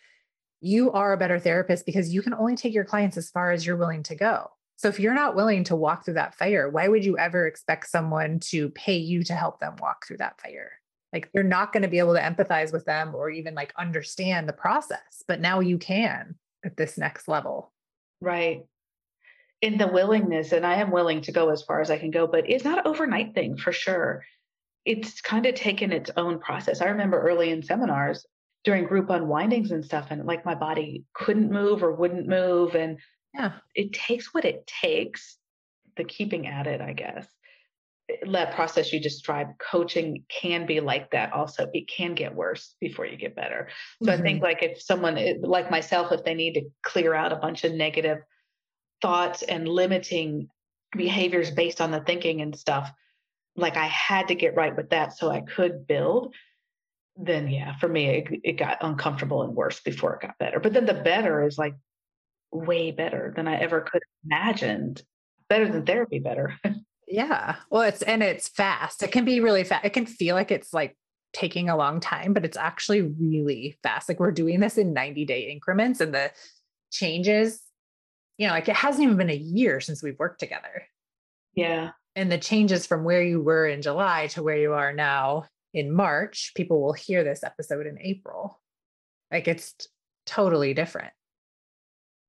[0.61, 3.65] You are a better therapist because you can only take your clients as far as
[3.65, 4.51] you're willing to go.
[4.77, 7.89] So if you're not willing to walk through that fire, why would you ever expect
[7.89, 10.73] someone to pay you to help them walk through that fire?
[11.15, 14.47] Like you're not going to be able to empathize with them or even like understand
[14.47, 16.35] the process, but now you can
[16.67, 17.73] at this next level.
[18.21, 18.67] Right.
[19.63, 22.27] In the willingness, and I am willing to go as far as I can go,
[22.27, 24.23] but it's not an overnight thing for sure.
[24.85, 26.81] It's kind of taken its own process.
[26.81, 28.27] I remember early in seminars
[28.65, 32.75] during group unwindings and stuff, and like my body couldn't move or wouldn't move.
[32.75, 32.99] And
[33.33, 35.39] yeah, it takes what it takes,
[35.97, 37.27] the keeping at it, I guess.
[38.31, 41.69] That process you described, coaching can be like that also.
[41.73, 43.69] It can get worse before you get better.
[44.03, 44.21] So mm-hmm.
[44.21, 44.45] I think, mm-hmm.
[44.45, 47.73] like, if someone eh, like myself, if they need to clear out a bunch of
[47.73, 48.19] negative
[49.03, 50.49] thoughts and limiting
[50.97, 52.91] behaviors based on the thinking and stuff,
[53.57, 56.35] like I had to get right with that so I could build
[57.17, 60.61] then yeah, for me, it, it, got uncomfortable and worse before it got better.
[60.61, 61.75] But then the better is like
[62.53, 65.03] way better than I ever could have imagined.
[65.49, 66.55] Better than therapy, better.
[67.09, 67.57] yeah.
[67.71, 69.03] Well, it's, and it's fast.
[69.03, 69.85] It can be really fast.
[69.85, 70.97] It can feel like it's like
[71.33, 74.09] taking a long time, but it's actually really fast.
[74.09, 76.33] Like we're doing this in 90 day increments and the
[76.91, 77.63] changes,
[78.39, 80.83] you know, like it hasn't even been a year since we've worked together.
[81.55, 81.91] Yeah.
[82.15, 85.93] And the changes from where you were in July to where you are now in
[85.93, 88.61] March, people will hear this episode in April.
[89.31, 89.75] Like it's
[90.25, 91.13] totally different.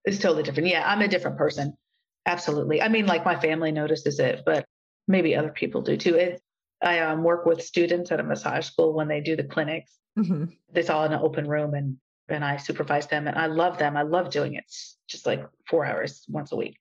[0.05, 0.69] It's totally different.
[0.69, 1.73] Yeah, I'm a different person.
[2.25, 2.81] Absolutely.
[2.81, 4.65] I mean, like my family notices it, but
[5.07, 6.15] maybe other people do too.
[6.15, 6.41] It,
[6.81, 9.91] I um, work with students at a massage school when they do the clinics.
[10.17, 10.45] Mm-hmm.
[10.73, 11.97] It's all in an open room, and
[12.29, 13.97] and I supervise them, and I love them.
[13.97, 14.63] I love doing it.
[14.65, 16.77] It's just like four hours once a week.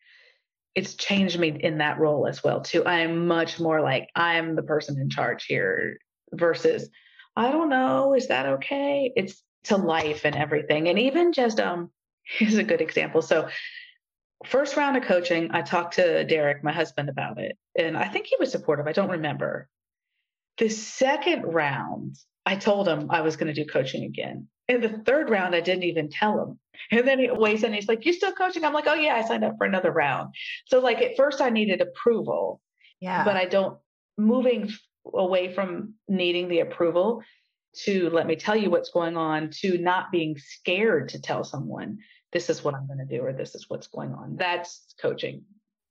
[0.75, 2.85] It's changed me in that role as well too.
[2.85, 5.99] I'm much more like I'm the person in charge here
[6.33, 6.91] versus
[7.35, 9.13] I don't know, is that okay?
[9.17, 10.89] It's to life and everything.
[10.89, 11.91] And even just um
[12.25, 13.23] here's a good example.
[13.23, 13.49] So
[14.45, 17.57] first round of coaching, I talked to Derek, my husband, about it.
[17.79, 18.87] And I think he was supportive.
[18.87, 19.69] I don't remember.
[20.59, 24.49] The second round, I told him I was going to do coaching again.
[24.69, 26.59] In the third round, I didn't even tell him.
[26.91, 28.65] And then he weighs in, he's like, You still coaching?
[28.65, 30.35] I'm like, Oh, yeah, I signed up for another round.
[30.67, 32.61] So, like, at first, I needed approval.
[33.01, 33.25] Yeah.
[33.25, 33.79] But I don't,
[34.19, 34.71] moving
[35.15, 37.23] away from needing the approval
[37.85, 41.99] to let me tell you what's going on to not being scared to tell someone
[42.33, 44.37] this is what I'm going to do or this is what's going on.
[44.37, 45.45] That's coaching.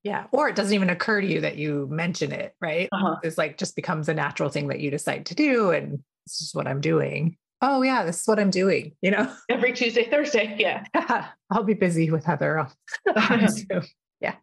[0.03, 0.25] Yeah.
[0.31, 2.89] Or it doesn't even occur to you that you mention it, right?
[2.91, 3.15] Uh-huh.
[3.23, 5.71] It's like just becomes a natural thing that you decide to do.
[5.71, 7.37] And this is what I'm doing.
[7.61, 9.33] Oh, yeah, this is what I'm doing, you know?
[9.49, 10.55] Every Tuesday, Thursday.
[10.59, 10.83] Yeah.
[11.49, 12.67] I'll be busy with Heather.
[13.07, 14.35] yeah.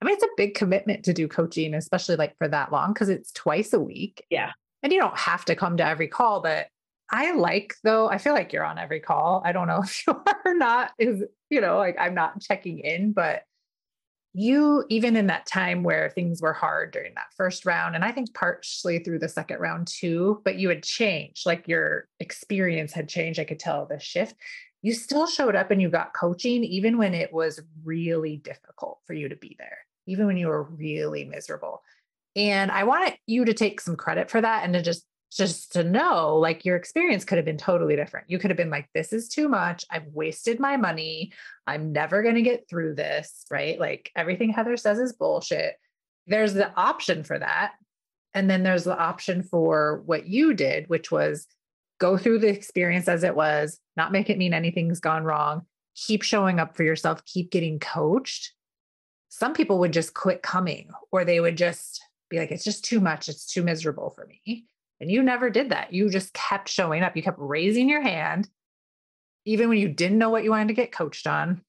[0.00, 3.08] I mean, it's a big commitment to do coaching, especially like for that long, because
[3.08, 4.24] it's twice a week.
[4.30, 4.52] Yeah.
[4.82, 6.68] And you don't have to come to every call, but
[7.10, 9.42] I like though, I feel like you're on every call.
[9.44, 12.80] I don't know if you are or not, is, you know, like I'm not checking
[12.80, 13.42] in, but
[14.34, 18.12] you, even in that time where things were hard during that first round, and I
[18.12, 23.08] think partially through the second round too, but you had changed, like your experience had
[23.08, 23.40] changed.
[23.40, 24.34] I could tell the shift
[24.80, 29.12] you still showed up and you got coaching even when it was really difficult for
[29.12, 31.82] you to be there even when you were really miserable.
[32.34, 35.84] And I want you to take some credit for that and to just just to
[35.84, 38.30] know like your experience could have been totally different.
[38.30, 39.84] You could have been like this is too much.
[39.90, 41.32] I've wasted my money.
[41.66, 43.78] I'm never going to get through this, right?
[43.78, 45.76] Like everything Heather says is bullshit.
[46.26, 47.72] There's the option for that.
[48.34, 51.46] And then there's the option for what you did, which was
[51.98, 55.62] go through the experience as it was, not make it mean anything's gone wrong,
[55.96, 58.52] keep showing up for yourself, keep getting coached
[59.28, 63.00] some people would just quit coming or they would just be like, it's just too
[63.00, 63.28] much.
[63.28, 64.66] It's too miserable for me.
[65.00, 65.92] And you never did that.
[65.92, 67.16] You just kept showing up.
[67.16, 68.48] You kept raising your hand,
[69.44, 71.62] even when you didn't know what you wanted to get coached on.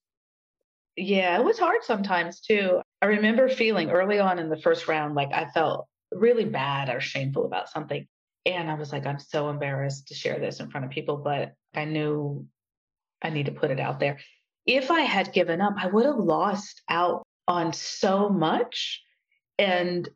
[0.96, 2.80] Yeah, it was hard sometimes too.
[3.00, 7.00] I remember feeling early on in the first round like I felt really bad or
[7.00, 8.06] shameful about something.
[8.46, 11.54] And I was like, I'm so embarrassed to share this in front of people, but
[11.74, 12.46] I knew
[13.22, 14.18] I need to put it out there.
[14.66, 19.02] If I had given up, I would have lost out on so much.
[19.58, 20.08] And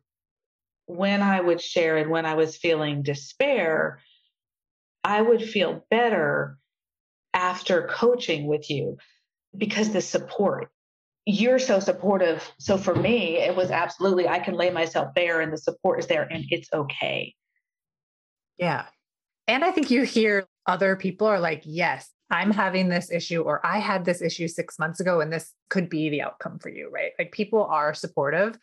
[0.87, 3.99] when I would share and when I was feeling despair,
[5.03, 6.57] I would feel better
[7.33, 8.97] after coaching with you
[9.57, 10.69] because the support,
[11.25, 12.51] you're so supportive.
[12.59, 16.07] So for me, it was absolutely, I can lay myself bare and the support is
[16.07, 17.33] there and it's okay.
[18.57, 18.85] Yeah.
[19.47, 23.63] And I think you hear other people are like, yes, I'm having this issue, or
[23.65, 26.89] I had this issue six months ago, and this could be the outcome for you,
[26.91, 27.11] right?
[27.19, 28.57] Like people are supportive,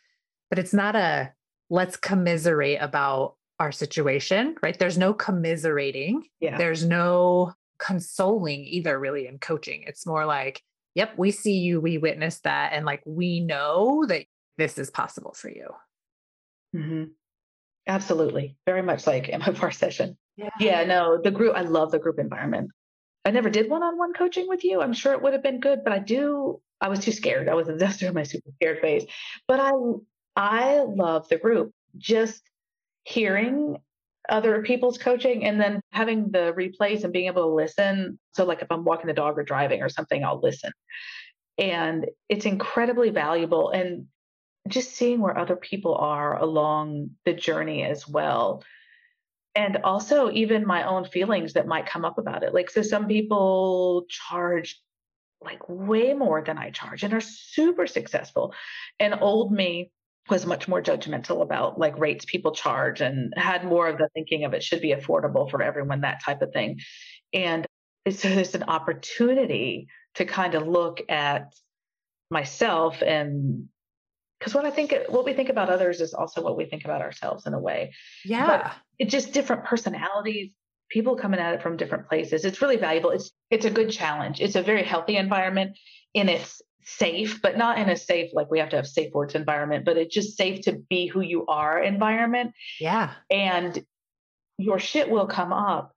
[0.51, 1.33] but it's not a
[1.73, 4.79] let's commiserate about our situation, right?
[4.79, 6.23] There's no commiserating.
[6.39, 6.59] Yeah.
[6.59, 9.85] There's no consoling either, really, in coaching.
[9.87, 10.61] It's more like,
[10.95, 14.27] yep, we see you, we witnessed that, and like we know that
[14.59, 15.69] this is possible for you.
[16.77, 17.05] Mm-hmm.
[17.87, 18.55] Absolutely.
[18.67, 20.19] Very much like in my MFR session.
[20.37, 20.51] Yeah.
[20.61, 22.71] Yeah, no, the group, I love the group environment.
[23.25, 24.83] I never did one on one coaching with you.
[24.83, 27.49] I'm sure it would have been good, but I do, I was too scared.
[27.49, 29.07] I was in my super scared phase.
[29.49, 29.73] But I,
[30.37, 31.73] I love the group.
[31.99, 32.43] Just
[33.05, 33.79] hearing
[34.29, 38.19] other people's coaching and then having the replays and being able to listen.
[38.35, 40.73] So, like if I'm walking the dog or driving or something, I'll listen.
[41.59, 43.71] And it's incredibly valuable.
[43.71, 44.07] And
[44.69, 48.63] just seeing where other people are along the journey as well.
[49.55, 52.55] And also, even my own feelings that might come up about it.
[52.55, 54.81] Like, so some people charge
[55.45, 58.55] like way more than I charge and are super successful.
[58.99, 59.91] And old me
[60.31, 64.45] was much more judgmental about like rates people charge and had more of the thinking
[64.45, 66.79] of it should be affordable for everyone, that type of thing.
[67.33, 67.67] And
[68.11, 71.53] so there's an opportunity to kind of look at
[72.31, 73.69] myself and
[74.39, 77.01] because what I think what we think about others is also what we think about
[77.01, 77.95] ourselves in a way.
[78.25, 78.47] Yeah.
[78.47, 80.51] But it's just different personalities,
[80.89, 82.45] people coming at it from different places.
[82.45, 83.11] It's really valuable.
[83.11, 84.41] It's it's a good challenge.
[84.41, 85.79] It's a very healthy environment
[86.17, 89.35] and it's safe, but not in a safe like we have to have safe words
[89.35, 92.53] environment, but it's just safe to be who you are environment.
[92.81, 93.13] Yeah.
[93.31, 93.85] And
[94.59, 95.95] your shit will come up,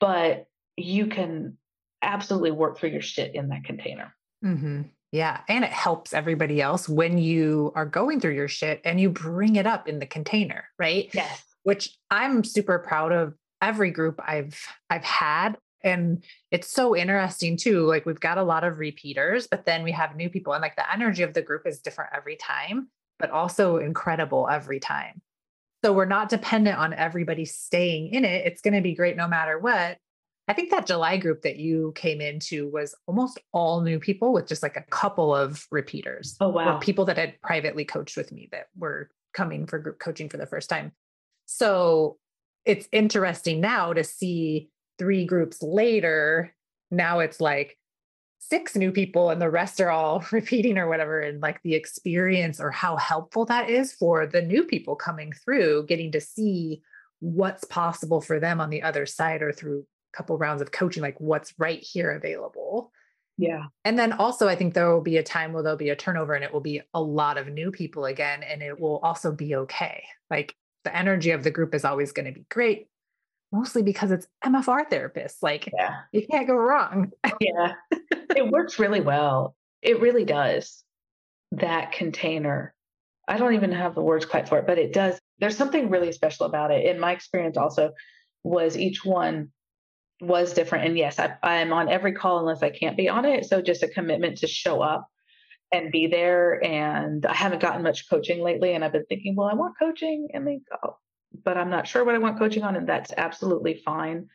[0.00, 1.58] but you can
[2.02, 4.14] absolutely work through your shit in that container.
[4.44, 4.82] Mm-hmm.
[5.12, 5.40] Yeah.
[5.48, 9.56] And it helps everybody else when you are going through your shit and you bring
[9.56, 11.08] it up in the container, right?
[11.12, 11.42] Yes.
[11.62, 14.60] Which I'm super proud of every group I've
[14.90, 15.56] I've had.
[15.86, 17.86] And it's so interesting too.
[17.86, 20.52] Like we've got a lot of repeaters, but then we have new people.
[20.52, 24.80] And like the energy of the group is different every time, but also incredible every
[24.80, 25.22] time.
[25.84, 28.46] So we're not dependent on everybody staying in it.
[28.46, 29.98] It's going to be great no matter what.
[30.48, 34.46] I think that July group that you came into was almost all new people with
[34.46, 36.36] just like a couple of repeaters.
[36.40, 36.78] Oh, wow.
[36.78, 40.46] people that had privately coached with me that were coming for group coaching for the
[40.46, 40.92] first time.
[41.46, 42.18] So
[42.64, 46.54] it's interesting now to see three groups later.
[46.90, 47.76] Now it's like
[48.38, 51.20] six new people and the rest are all repeating or whatever.
[51.20, 55.86] And like the experience or how helpful that is for the new people coming through,
[55.86, 56.82] getting to see
[57.20, 61.02] what's possible for them on the other side or through a couple rounds of coaching,
[61.02, 62.92] like what's right here available.
[63.38, 63.64] Yeah.
[63.84, 66.34] And then also, I think there will be a time where there'll be a turnover
[66.34, 68.42] and it will be a lot of new people again.
[68.42, 70.04] And it will also be okay.
[70.30, 72.88] Like the energy of the group is always going to be great,
[73.52, 75.42] mostly because it's MFR therapists.
[75.42, 76.00] Like, yeah.
[76.12, 77.12] you can't go wrong.
[77.40, 77.74] yeah.
[78.36, 79.56] it works really well.
[79.82, 80.82] It really does.
[81.52, 82.74] That container.
[83.28, 85.18] I don't even have the words quite for it, but it does.
[85.38, 86.86] There's something really special about it.
[86.86, 87.92] In my experience, also,
[88.42, 89.50] was each one
[90.20, 90.86] was different.
[90.86, 93.44] And yes, I, I'm on every call unless I can't be on it.
[93.46, 95.08] So just a commitment to show up
[95.72, 96.64] and be there.
[96.64, 98.72] And I haven't gotten much coaching lately.
[98.72, 100.96] And I've been thinking, well, I want coaching and they go,
[101.44, 102.76] but I'm not sure what I want coaching on.
[102.76, 104.28] And that's absolutely fine.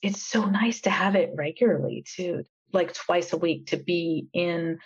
[0.00, 4.78] It's so nice to have it regularly too, like twice a week to be in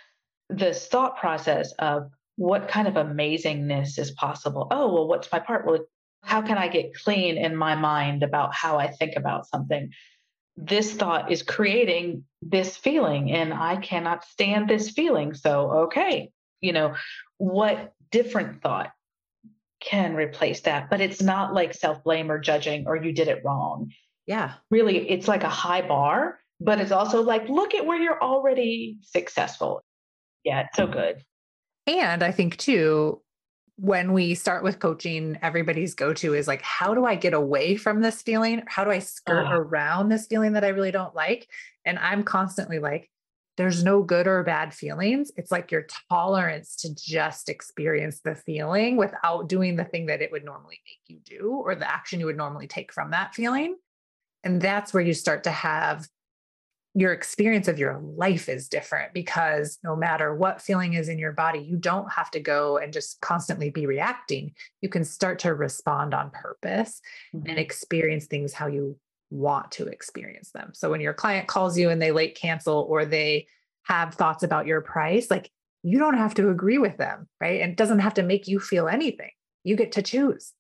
[0.51, 4.69] this thought process of what kind of amazingness is possible.
[4.71, 5.67] Oh, well, what's my part?
[5.67, 5.87] Well,
[6.23, 9.91] how can I get clean in my mind about how I think about something?
[10.57, 15.35] This thought is creating this feeling, and I cannot stand this feeling.
[15.35, 16.31] So, okay,
[16.61, 16.95] you know,
[17.39, 18.91] what different thought
[19.87, 20.91] can replace that?
[20.91, 23.93] But it's not like self blame or judging or you did it wrong.
[24.27, 24.55] Yeah.
[24.71, 28.99] Really, it's like a high bar, but it's also like, look at where you're already
[29.03, 29.83] successful.
[30.45, 30.93] Yeah, it's so mm-hmm.
[30.93, 31.23] good.
[31.87, 33.23] And I think too,
[33.77, 37.77] when we start with coaching, everybody's go to is like, how do I get away
[37.77, 38.63] from this feeling?
[38.67, 41.47] How do I skirt around this feeling that I really don't like?
[41.85, 43.11] And I'm constantly like,
[43.57, 45.33] there's no good or bad feelings.
[45.37, 50.31] It's like your tolerance to just experience the feeling without doing the thing that it
[50.31, 53.77] would normally make you do or the action you would normally take from that feeling.
[54.45, 56.07] And that's where you start to have
[56.95, 61.33] your experience of your life is different because no matter what feeling is in your
[61.33, 64.55] body, you don't have to go and just constantly be reacting.
[64.81, 67.03] You can start to respond on purpose
[67.35, 67.51] mm-hmm.
[67.51, 68.97] and experience things how you
[69.31, 70.71] want to experience them.
[70.75, 73.47] So when your client calls you and they late cancel or they
[73.85, 75.51] have thoughts about your price, like
[75.83, 77.61] you don't have to agree with them, right?
[77.61, 79.31] And it doesn't have to make you feel anything.
[79.65, 80.53] You get to choose.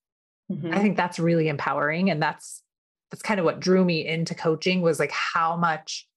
[0.50, 0.72] Mm-hmm.
[0.72, 2.62] I think that's really empowering and that's
[3.10, 6.08] that's kind of what drew me into coaching was like how much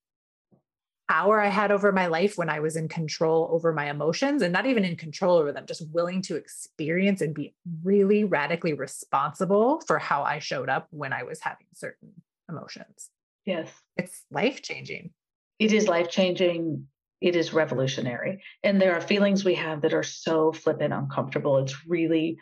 [1.10, 4.54] power I had over my life when I was in control over my emotions and
[4.54, 9.82] not even in control over them, just willing to experience and be really radically responsible
[9.88, 12.12] for how I showed up when I was having certain
[12.50, 13.10] emotions.
[13.46, 13.70] Yes.
[13.98, 15.12] It's life changing.
[15.60, 16.88] It is life changing.
[17.22, 18.44] It is revolutionary.
[18.64, 21.58] And there are feelings we have that are so flippant uncomfortable.
[21.58, 22.38] It's really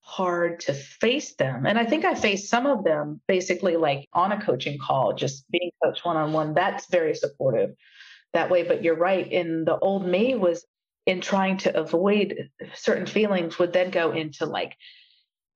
[0.00, 1.66] hard to face them.
[1.66, 5.44] And I think I faced some of them basically like on a coaching call, just
[5.50, 6.54] being coached one on one.
[6.54, 7.74] That's very supportive
[8.32, 8.62] that way.
[8.62, 9.30] But you're right.
[9.30, 10.64] In the old me was
[11.04, 14.74] in trying to avoid certain feelings would then go into like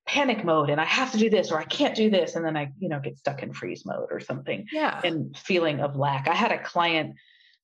[0.06, 2.34] panic mode and I have to do this or I can't do this.
[2.34, 4.66] And then I, you know, get stuck in freeze mode or something.
[4.72, 5.00] Yeah.
[5.04, 6.28] And feeling of lack.
[6.28, 7.14] I had a client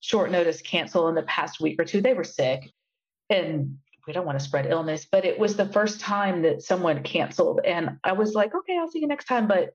[0.01, 2.01] short notice cancel in the past week or two.
[2.01, 2.71] They were sick.
[3.31, 7.03] And we don't want to spread illness, but it was the first time that someone
[7.03, 7.61] canceled.
[7.65, 9.47] And I was like, okay, I'll see you next time.
[9.47, 9.75] But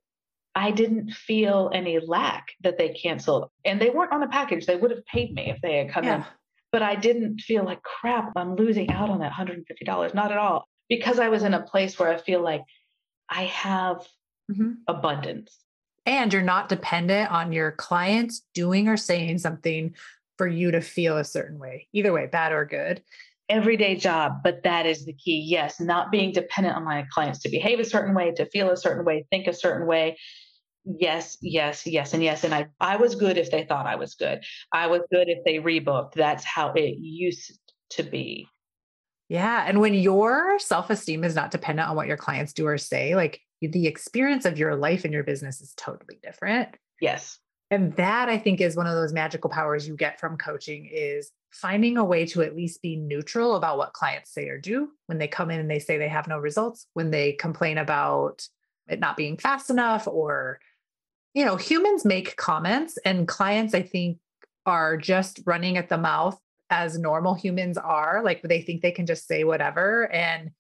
[0.55, 3.49] I didn't feel any lack that they canceled.
[3.64, 4.66] And they weren't on a package.
[4.66, 6.16] They would have paid me if they had come yeah.
[6.16, 6.26] in.
[6.72, 10.14] But I didn't feel like crap, I'm losing out on that $150.
[10.16, 10.68] Not at all.
[10.89, 12.63] Because I was in a place where I feel like
[13.29, 14.07] I have
[14.51, 14.71] mm-hmm.
[14.88, 15.57] abundance.
[16.05, 19.95] And you're not dependent on your clients doing or saying something
[20.38, 23.01] for you to feel a certain way, either way, bad or good
[23.49, 25.39] everyday job, but that is the key.
[25.39, 28.77] Yes, not being dependent on my clients to behave a certain way, to feel a
[28.77, 30.17] certain way, think a certain way.
[30.86, 32.43] Yes, yes, yes, and yes.
[32.43, 34.43] And I, I was good if they thought I was good.
[34.71, 36.13] I was good if they rebooked.
[36.13, 37.59] That's how it used
[37.91, 38.47] to be.
[39.34, 39.65] Yeah.
[39.67, 43.15] And when your self esteem is not dependent on what your clients do or say,
[43.15, 46.77] like the experience of your life and your business is totally different.
[47.01, 47.39] Yes.
[47.71, 51.31] And that I think is one of those magical powers you get from coaching is
[51.51, 55.17] finding a way to at least be neutral about what clients say or do when
[55.17, 58.47] they come in and they say they have no results, when they complain about
[58.88, 60.59] it not being fast enough or
[61.34, 64.19] you know, humans make comments and clients I think
[64.67, 66.39] are just running at the mouth
[66.70, 70.51] as normal humans are, like they think they can just say whatever and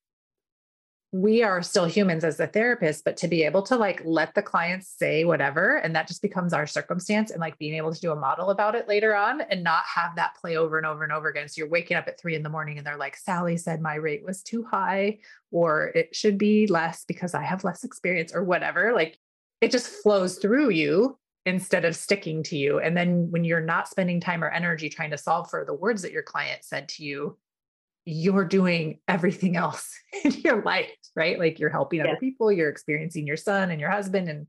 [1.13, 4.41] we are still humans as a therapist, but to be able to like let the
[4.41, 8.11] clients say whatever, and that just becomes our circumstance, and like being able to do
[8.11, 11.13] a model about it later on and not have that play over and over and
[11.13, 11.47] over again.
[11.47, 13.93] So you're waking up at three in the morning and they're like, Sally said my
[13.93, 15.19] rate was too high,
[15.51, 18.91] or it should be less because I have less experience, or whatever.
[18.95, 19.19] Like
[19.61, 22.79] it just flows through you instead of sticking to you.
[22.79, 26.01] And then when you're not spending time or energy trying to solve for the words
[26.03, 27.37] that your client said to you,
[28.05, 31.39] you're doing everything else in your life, right?
[31.39, 32.07] Like you're helping yeah.
[32.07, 34.47] other people, you're experiencing your son and your husband, and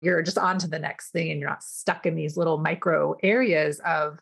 [0.00, 1.30] you're just on to the next thing.
[1.30, 4.18] And you're not stuck in these little micro areas of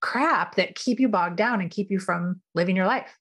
[0.00, 3.18] crap that keep you bogged down and keep you from living your life.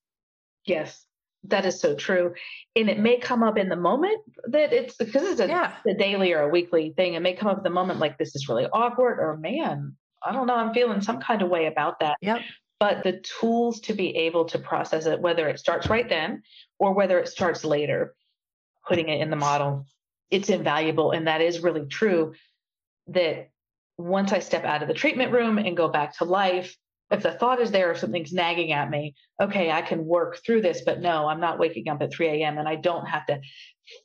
[0.65, 1.05] Yes,
[1.45, 2.33] that is so true.
[2.75, 5.73] And it may come up in the moment that it's because it's a, yeah.
[5.85, 7.15] a daily or a weekly thing.
[7.15, 10.31] It may come up in the moment like this is really awkward or man, I
[10.31, 12.17] don't know, I'm feeling some kind of way about that.
[12.21, 12.41] Yep
[12.83, 16.43] but the tools to be able to process it, whether it starts right then
[16.79, 18.13] or whether it starts later,
[18.85, 19.85] putting it in the model,
[20.29, 21.11] it's invaluable.
[21.11, 22.33] And that is really true
[23.07, 23.51] that
[23.97, 26.75] once I step out of the treatment room and go back to life,
[27.13, 30.61] if the thought is there, if something's nagging at me, okay, I can work through
[30.61, 32.57] this, but no, I'm not waking up at 3 a.m.
[32.57, 33.39] and I don't have to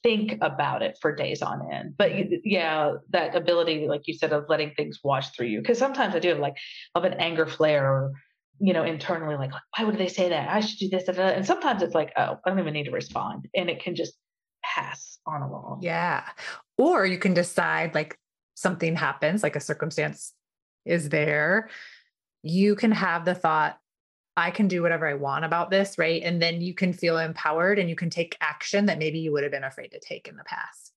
[0.03, 1.95] think about it for days on end.
[1.97, 2.13] But
[2.45, 5.61] yeah, that ability, like you said, of letting things wash through you.
[5.61, 6.57] Because sometimes I do have like
[6.95, 8.13] of an anger flare or
[8.61, 10.49] you know, internally, like, why would they say that?
[10.51, 11.09] I should do this.
[11.09, 13.47] And sometimes it's like, oh, I don't even need to respond.
[13.55, 14.15] And it can just
[14.65, 15.79] pass on along.
[15.83, 16.25] Yeah.
[16.77, 18.19] Or you can decide like
[18.55, 20.33] something happens, like a circumstance
[20.85, 21.71] is there.
[22.43, 23.79] You can have the thought,
[24.37, 26.23] I can do whatever I want about this, right?
[26.23, 29.43] And then you can feel empowered and you can take action that maybe you would
[29.43, 30.93] have been afraid to take in the past.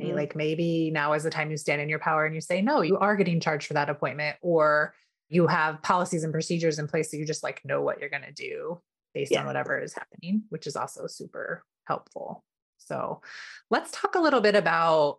[0.00, 0.14] Mm-hmm.
[0.14, 2.82] Like maybe now is the time you stand in your power and you say, no,
[2.82, 4.36] you are getting charged for that appointment.
[4.42, 4.94] Or
[5.28, 8.22] you have policies and procedures in place so you just like know what you're going
[8.22, 8.80] to do
[9.14, 9.40] based yeah.
[9.40, 12.44] on whatever is happening which is also super helpful
[12.78, 13.20] so
[13.70, 15.18] let's talk a little bit about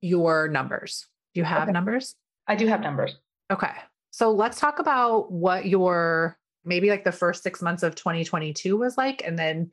[0.00, 1.72] your numbers do you have okay.
[1.72, 2.14] numbers
[2.46, 3.16] i do have numbers
[3.50, 3.72] okay
[4.18, 8.98] so let's talk about what your maybe like the first six months of 2022 was
[8.98, 9.70] like and then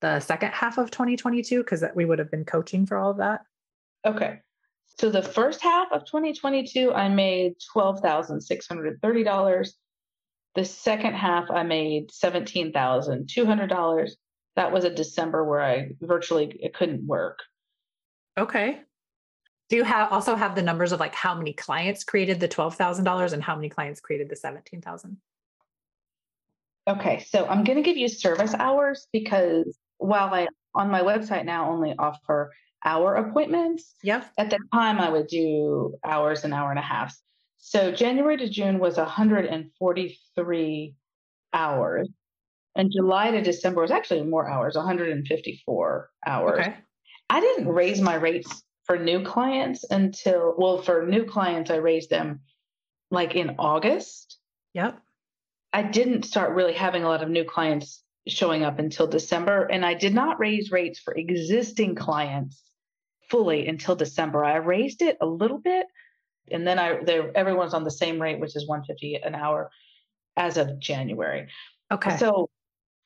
[0.00, 3.42] the second half of 2022 because we would have been coaching for all of that
[4.06, 4.40] okay
[4.98, 9.68] so the first half of 2022, I made $12,630.
[10.54, 14.10] The second half, I made $17,200.
[14.56, 17.40] That was a December where I virtually it couldn't work.
[18.38, 18.80] Okay.
[19.68, 23.32] Do you have also have the numbers of like how many clients created the $12,000
[23.32, 25.16] and how many clients created the 17,000?
[26.88, 31.44] Okay, so I'm going to give you service hours because while I on my website
[31.44, 32.52] now only offer
[32.84, 33.94] hour appointments.
[34.02, 34.30] Yep.
[34.38, 37.16] At the time, I would do hours and hour and a half.
[37.56, 40.94] So January to June was 143
[41.52, 42.08] hours.
[42.76, 46.60] And July to December was actually more hours, 154 hours.
[46.60, 46.76] Okay.
[47.30, 52.10] I didn't raise my rates for new clients until, well, for new clients, I raised
[52.10, 52.40] them
[53.10, 54.38] like in August.
[54.74, 54.98] Yep.
[55.72, 59.64] I didn't start really having a lot of new clients showing up until December.
[59.64, 62.62] And I did not raise rates for existing clients
[63.28, 64.44] fully until December.
[64.44, 65.86] I raised it a little bit.
[66.50, 66.98] And then I,
[67.34, 69.70] everyone's on the same rate, which is 150 an hour
[70.36, 71.48] as of January.
[71.90, 72.16] Okay.
[72.18, 72.50] So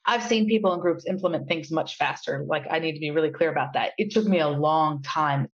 [0.05, 2.45] I've seen people in groups implement things much faster.
[2.47, 3.93] Like I need to be really clear about that.
[3.99, 5.49] It took me a long time.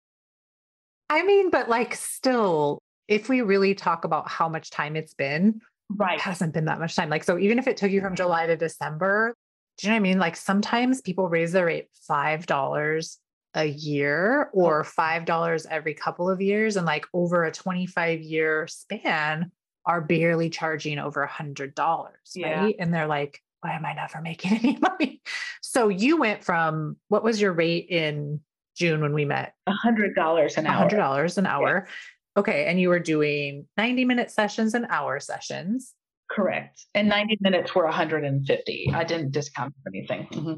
[1.09, 5.61] I mean, but like still, if we really talk about how much time it's been,
[5.89, 6.15] right.
[6.15, 7.09] It hasn't been that much time.
[7.09, 9.35] Like, so even if it took you from July to December,
[9.77, 10.19] do you know what I mean?
[10.19, 13.17] Like sometimes people raise their rate $5
[13.55, 14.59] a year oh.
[14.59, 16.77] or $5 every couple of years.
[16.77, 19.51] And like over a 25 year span,
[19.85, 22.31] are barely charging over a hundred dollars.
[22.35, 22.61] Yeah.
[22.61, 22.75] Right.
[22.79, 25.21] And they're like, why am I never making any money?
[25.61, 28.41] So you went from what was your rate in
[28.75, 29.53] June when we met?
[29.67, 30.75] A hundred dollars an hour.
[30.75, 31.87] hundred dollars an hour.
[32.35, 32.65] Okay.
[32.65, 35.93] And you were doing 90 minute sessions and hour sessions.
[36.31, 36.83] Correct.
[36.95, 38.91] And 90 minutes were 150.
[38.93, 40.27] I didn't discount anything.
[40.31, 40.53] Mm-hmm.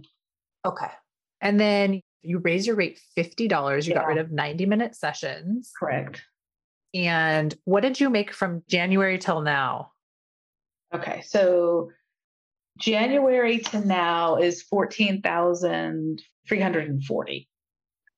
[0.66, 0.92] Okay.
[1.42, 3.86] And then you raise your rate $50.
[3.86, 4.00] You yeah.
[4.00, 5.74] got rid of 90 minute sessions.
[5.78, 6.24] Correct.
[6.94, 9.92] And what did you make from January till now?
[10.94, 11.24] Okay.
[11.26, 11.92] So
[12.80, 17.50] January to now is 14,340.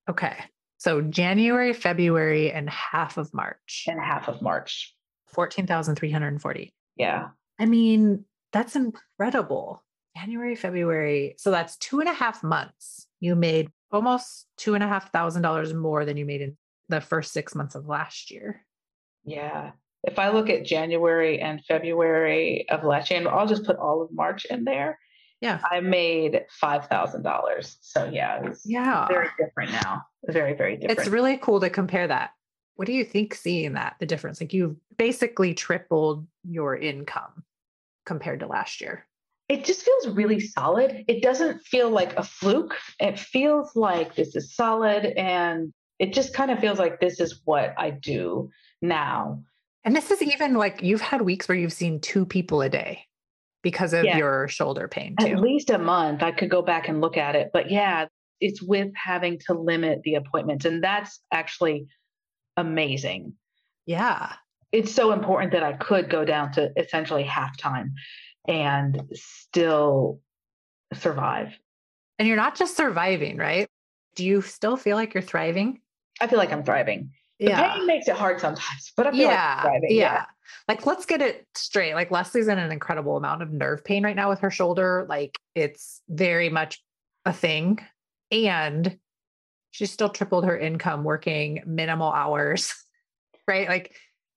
[0.10, 0.36] Okay.
[0.78, 3.86] So January, February, and half of March.
[3.88, 4.94] And half of March.
[5.34, 6.74] 14,340.
[6.96, 7.30] Yeah.
[7.60, 9.84] I mean, that's incredible.
[10.16, 11.36] January, February.
[11.38, 13.08] So that's two and a half months.
[13.20, 16.58] You made almost two and a half thousand dollars more than you made in
[16.90, 18.66] the first six months of last year.
[19.26, 19.72] Yeah.
[20.04, 24.02] If I look at January and February of last year, and I'll just put all
[24.02, 25.00] of March in there.
[25.42, 25.60] Yeah.
[25.70, 27.76] I made $5,000.
[27.82, 29.08] So yeah, it's yeah.
[29.08, 30.04] very different now.
[30.28, 31.00] Very, very different.
[31.00, 32.32] It's really cool to compare that.
[32.76, 34.42] What do you think seeing that, the difference?
[34.42, 37.44] Like you've basically tripled your income
[38.06, 39.06] compared to last year.
[39.50, 41.06] It just feels really solid.
[41.08, 42.76] It doesn't feel like a fluke.
[43.00, 47.42] It feels like this is solid and it just kind of feels like this is
[47.46, 48.50] what I do
[48.82, 49.44] now.
[49.84, 53.06] And this is even like you've had weeks where you've seen two people a day
[53.64, 54.18] because of yeah.
[54.18, 55.28] your shoulder pain too.
[55.28, 56.24] At least a month.
[56.24, 57.50] I could go back and look at it.
[57.54, 58.06] But yeah,
[58.40, 60.66] it's with having to limit the appointments.
[60.66, 61.88] And that's actually
[62.56, 63.34] amazing.
[63.86, 64.34] Yeah.
[64.72, 67.94] It's so important that I could go down to essentially half time
[68.48, 70.20] and still
[70.94, 71.58] survive.
[72.20, 73.68] And you're not just surviving, right?
[74.16, 75.82] Do you still feel like you're thriving?
[76.20, 77.12] I feel like I'm thriving.
[77.40, 77.76] The yeah.
[77.76, 79.90] pain makes it hard sometimes, but I feel yeah, like yeah.
[79.90, 80.26] yeah.
[80.68, 81.94] Like let's get it straight.
[81.94, 85.06] Like Leslie's in an incredible amount of nerve pain right now with her shoulder.
[85.10, 86.84] Like it's very much
[87.26, 87.80] a thing.
[88.32, 88.98] And
[89.72, 92.74] she still tripled her income working minimal hours.
[93.50, 93.70] Right.
[93.70, 93.96] Like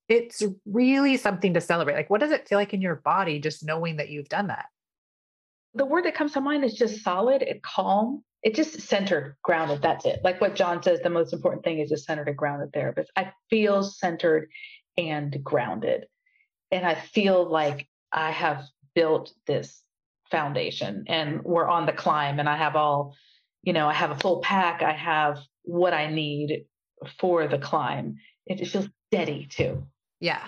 [0.08, 1.94] it's really something to celebrate.
[1.94, 4.66] Like, what does it feel like in your body just knowing that you've done that?
[5.74, 9.82] The word that comes to mind is just solid and calm it just centered, grounded.
[9.82, 10.20] That's it.
[10.24, 13.10] Like what John says, the most important thing is a centered and grounded therapist.
[13.16, 14.48] I feel centered
[15.08, 16.06] and grounded.
[16.70, 19.82] And I feel like I have built this
[20.30, 23.16] foundation and we're on the climb and I have all,
[23.62, 24.82] you know, I have a full pack.
[24.82, 26.64] I have what I need
[27.18, 28.16] for the climb.
[28.46, 29.86] It, feels steady too.
[30.20, 30.46] Yeah.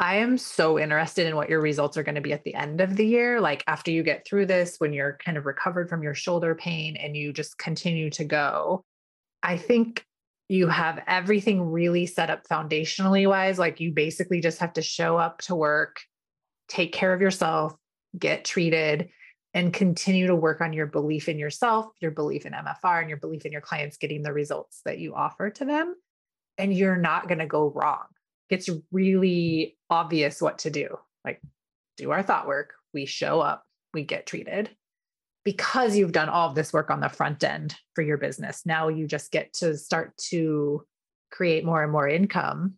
[0.00, 2.80] I am so interested in what your results are going to be at the end
[2.80, 3.40] of the year.
[3.40, 6.96] Like after you get through this, when you're kind of recovered from your shoulder pain
[6.96, 8.84] and you just continue to go.
[9.42, 10.04] I think
[10.48, 13.58] you have everything really set up foundationally wise.
[13.58, 16.00] Like you basically just have to show up to work,
[16.68, 17.74] take care of yourself,
[18.18, 19.08] get treated,
[19.54, 23.18] and continue to work on your belief in yourself, your belief in MFR, and your
[23.18, 25.94] belief in your clients getting the results that you offer to them.
[26.58, 28.04] And you're not going to go wrong
[28.52, 30.98] it's really obvious what to do.
[31.24, 31.40] Like,
[31.96, 33.64] do our thought work, we show up,
[33.94, 34.70] we get treated.
[35.44, 38.88] Because you've done all of this work on the front end for your business, now
[38.88, 40.84] you just get to start to
[41.32, 42.74] create more and more income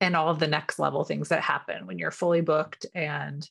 [0.00, 3.48] and all of the next level things that happen when you're fully booked and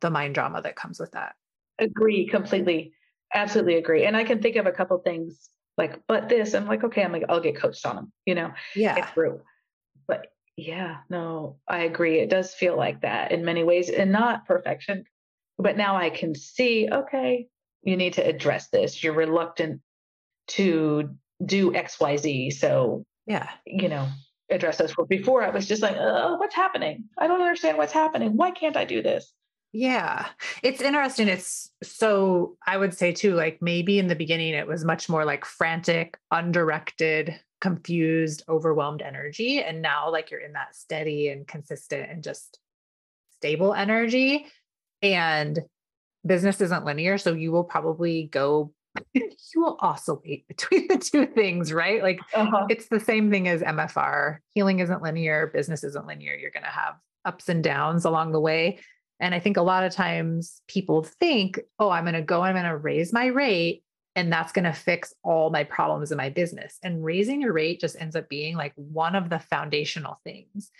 [0.00, 1.34] the mind drama that comes with that.
[1.78, 2.92] Agree completely.
[3.34, 4.06] Absolutely agree.
[4.06, 7.12] And I can think of a couple things like, but this, I'm like, okay, I'm
[7.12, 9.04] like, I'll get coached on them, you know, yeah.
[9.12, 9.40] through.
[10.08, 10.26] But
[10.56, 12.20] yeah, no, I agree.
[12.20, 15.04] It does feel like that in many ways and not perfection.
[15.58, 17.46] But now I can see, okay,
[17.82, 19.02] you need to address this.
[19.02, 19.80] You're reluctant
[20.48, 21.10] to
[21.44, 22.52] do XYZ.
[22.52, 24.08] So, yeah, you know,
[24.50, 24.94] address those.
[25.08, 27.04] Before I was just like, oh, what's happening?
[27.18, 28.36] I don't understand what's happening.
[28.36, 29.32] Why can't I do this?
[29.72, 30.26] Yeah.
[30.62, 31.28] It's interesting.
[31.28, 35.24] It's so I would say too, like maybe in the beginning it was much more
[35.24, 39.62] like frantic, undirected, confused, overwhelmed energy.
[39.62, 42.58] And now like you're in that steady and consistent and just
[43.36, 44.46] stable energy.
[45.02, 45.60] And
[46.26, 47.18] business isn't linear.
[47.18, 48.72] So you will probably go,
[49.14, 52.02] you will oscillate between the two things, right?
[52.02, 52.66] Like uh-huh.
[52.68, 54.38] it's the same thing as MFR.
[54.50, 56.34] Healing isn't linear, business isn't linear.
[56.34, 56.94] You're going to have
[57.24, 58.78] ups and downs along the way.
[59.20, 62.54] And I think a lot of times people think, oh, I'm going to go, I'm
[62.54, 63.84] going to raise my rate,
[64.16, 66.78] and that's going to fix all my problems in my business.
[66.82, 70.70] And raising your rate just ends up being like one of the foundational things.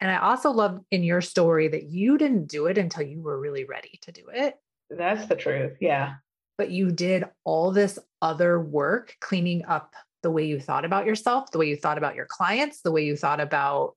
[0.00, 3.38] And I also love in your story that you didn't do it until you were
[3.38, 4.54] really ready to do it.
[4.90, 5.76] That's the truth.
[5.80, 6.14] Yeah.
[6.58, 11.50] But you did all this other work cleaning up the way you thought about yourself,
[11.50, 13.94] the way you thought about your clients, the way you thought about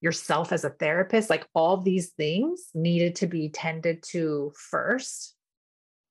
[0.00, 5.34] yourself as a therapist, like all these things needed to be tended to first.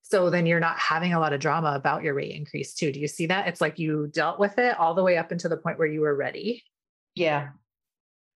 [0.04, 2.92] So then you're not having a lot of drama about your rate increase too.
[2.92, 3.48] Do you see that?
[3.48, 6.02] It's like you dealt with it all the way up until the point where you
[6.02, 6.64] were ready.
[7.16, 7.50] Yeah.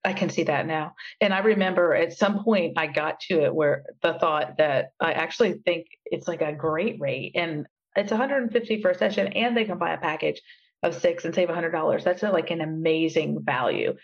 [0.04, 0.94] I can see that now.
[1.20, 5.14] And I remember at some point I got to it where the thought that I
[5.14, 9.66] actually think it's like a great rate and it's 150 for a session and they
[9.66, 10.42] can buy a package
[10.84, 12.04] of six and save $100.
[12.04, 13.96] That's like an amazing value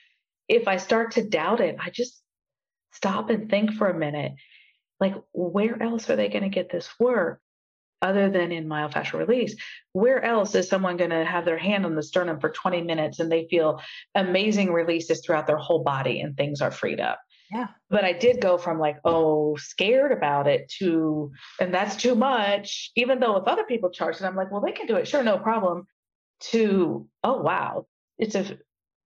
[0.48, 2.22] if I start to doubt it, I just
[2.92, 4.34] stop and think for a minute
[5.00, 7.42] like, where else are they going to get this work
[8.02, 9.56] other than in myofascial release?
[9.94, 13.20] Where else is someone going to have their hand on the sternum for 20 minutes
[13.20, 13.82] and they feel
[14.14, 17.20] amazing releases throughout their whole body and things are freed up?
[17.52, 17.68] Yeah.
[17.90, 22.92] But I did go from like, oh, scared about it to, and that's too much,
[22.96, 25.08] even though if other people charge it, I'm like, well, they can do it.
[25.08, 25.86] Sure, no problem.
[26.52, 27.86] To, oh, wow,
[28.18, 28.58] it's a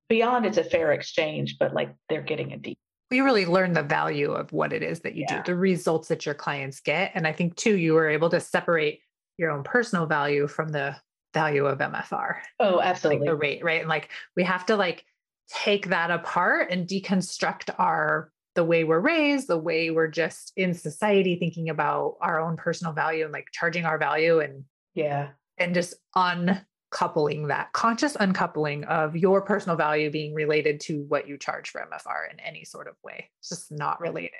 [0.09, 2.79] beyond it's a fair exchange, but like they're getting a deep.
[3.11, 5.41] We really learn the value of what it is that you yeah.
[5.41, 7.11] do, the results that your clients get.
[7.15, 9.01] And I think too, you were able to separate
[9.37, 10.95] your own personal value from the
[11.33, 12.37] value of MFR.
[12.59, 13.27] Oh, absolutely.
[13.27, 13.79] Like the rate, right?
[13.79, 15.05] And like we have to like
[15.49, 20.73] take that apart and deconstruct our the way we're raised, the way we're just in
[20.73, 25.29] society thinking about our own personal value and like charging our value and yeah.
[25.57, 31.27] And just un coupling that conscious uncoupling of your personal value being related to what
[31.27, 33.29] you charge for MFR in any sort of way.
[33.39, 34.31] It's just not related.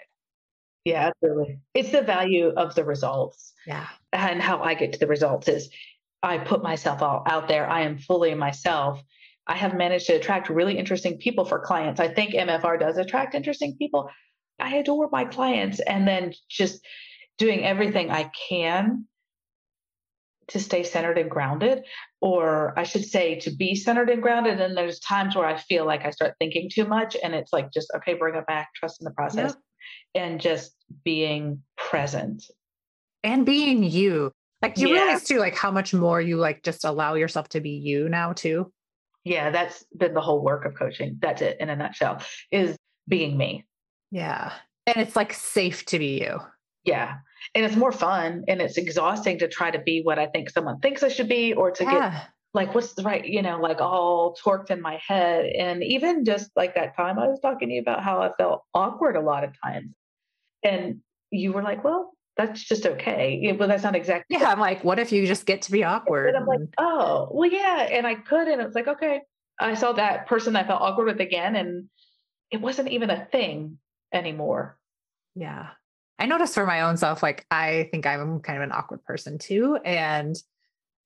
[0.85, 1.59] Yeah, absolutely.
[1.73, 3.53] It's the value of the results.
[3.67, 3.87] Yeah.
[4.13, 5.69] And how I get to the results is
[6.23, 7.69] I put myself all out there.
[7.69, 9.01] I am fully myself.
[9.45, 11.99] I have managed to attract really interesting people for clients.
[11.99, 14.09] I think MFR does attract interesting people.
[14.59, 16.85] I adore my clients and then just
[17.37, 19.05] doing everything I can
[20.49, 21.83] to stay centered and grounded,
[22.21, 24.59] or I should say to be centered and grounded.
[24.59, 27.71] And there's times where I feel like I start thinking too much, and it's like
[27.71, 29.55] just okay, bring it back, trust in the process,
[30.15, 32.43] and just being present
[33.23, 34.31] and being you.
[34.61, 35.03] Like you yeah.
[35.03, 38.33] realize too, like how much more you like just allow yourself to be you now
[38.33, 38.71] too.
[39.23, 41.17] Yeah, that's been the whole work of coaching.
[41.21, 42.21] That's it in a nutshell.
[42.51, 42.75] Is
[43.07, 43.65] being me.
[44.11, 44.51] Yeah.
[44.87, 46.39] And it's like safe to be you.
[46.83, 47.17] Yeah
[47.55, 50.79] and it's more fun and it's exhausting to try to be what I think someone
[50.79, 52.11] thinks I should be or to yeah.
[52.11, 55.45] get like what's the right, you know, like all torqued in my head.
[55.45, 58.63] And even just like that time I was talking to you about how I felt
[58.73, 59.93] awkward a lot of times.
[60.63, 63.55] And you were like, well, that's just okay.
[63.57, 64.37] Well, that's not exactly.
[64.37, 64.49] Yeah.
[64.49, 66.29] I'm like, what if you just get to be awkward?
[66.29, 67.87] And I'm like, oh, well, yeah.
[67.91, 68.47] And I could.
[68.47, 69.21] And it's like, okay.
[69.59, 71.55] I saw that person I felt awkward with again.
[71.55, 71.89] And
[72.49, 73.77] it wasn't even a thing
[74.11, 74.77] anymore.
[75.35, 75.67] Yeah.
[76.19, 79.37] I noticed for my own self, like I think I'm kind of an awkward person
[79.37, 79.77] too.
[79.77, 80.35] And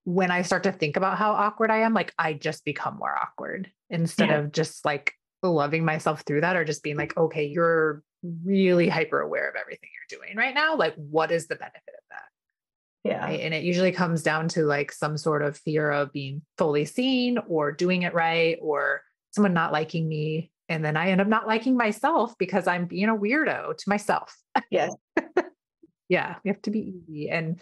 [0.06, 3.16] when I start to think about how awkward I am, like I just become more
[3.16, 4.40] awkward instead yeah.
[4.40, 8.04] of just like loving myself through that or just being like, okay, you're
[8.44, 10.76] really hyper aware of everything you're doing right now.
[10.76, 13.10] Like, what is the benefit of that?
[13.10, 13.24] Yeah.
[13.26, 13.42] Right?
[13.42, 17.38] And it usually comes down to like some sort of fear of being fully seen
[17.48, 19.02] or doing it right or
[19.32, 23.08] someone not liking me and then I end up not liking myself because I'm being
[23.08, 24.36] a weirdo to myself.
[24.72, 24.92] Yes.
[26.10, 27.30] yeah, we have to be easy.
[27.30, 27.62] And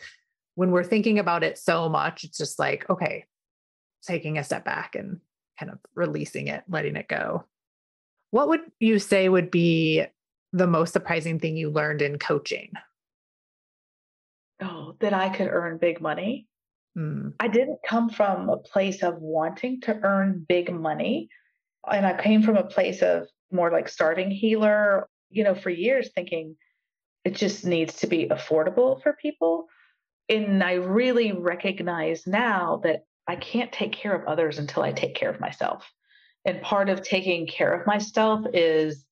[0.55, 3.25] when we're thinking about it so much, it's just like, okay,
[4.07, 5.19] taking a step back and
[5.59, 7.43] kind of releasing it, letting it go.
[8.29, 10.05] What would you say would be
[10.53, 12.71] the most surprising thing you learned in coaching?
[14.61, 16.47] Oh, that I could earn big money.
[16.97, 17.33] Mm.
[17.41, 21.27] I didn't come from a place of wanting to earn big money.
[21.89, 26.09] And I came from a place of more like starting healer, you know, for years
[26.13, 26.55] thinking
[27.23, 29.67] it just needs to be affordable for people.
[30.29, 35.15] And I really recognize now that I can't take care of others until I take
[35.15, 35.89] care of myself.
[36.45, 39.05] And part of taking care of myself is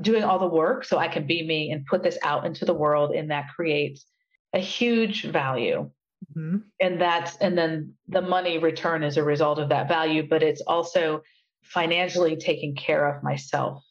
[0.00, 2.74] doing all the work so I can be me and put this out into the
[2.74, 3.14] world.
[3.14, 4.06] And that creates
[4.54, 5.90] a huge value.
[6.34, 6.58] Mm-hmm.
[6.80, 10.62] And that's, and then the money return is a result of that value, but it's
[10.62, 11.22] also
[11.62, 13.82] financially taking care of myself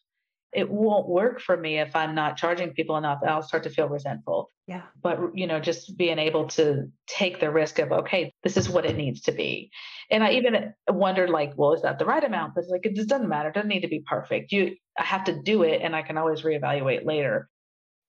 [0.54, 3.20] it won't work for me if I'm not charging people enough.
[3.26, 4.52] I'll start to feel resentful.
[4.68, 4.84] Yeah.
[5.02, 8.86] But, you know, just being able to take the risk of, okay, this is what
[8.86, 9.72] it needs to be.
[10.10, 12.56] And I even wondered, like, well, is that the right amount?
[12.56, 13.50] But like, it just doesn't matter.
[13.50, 14.52] It doesn't need to be perfect.
[14.52, 17.48] You, I have to do it and I can always reevaluate later.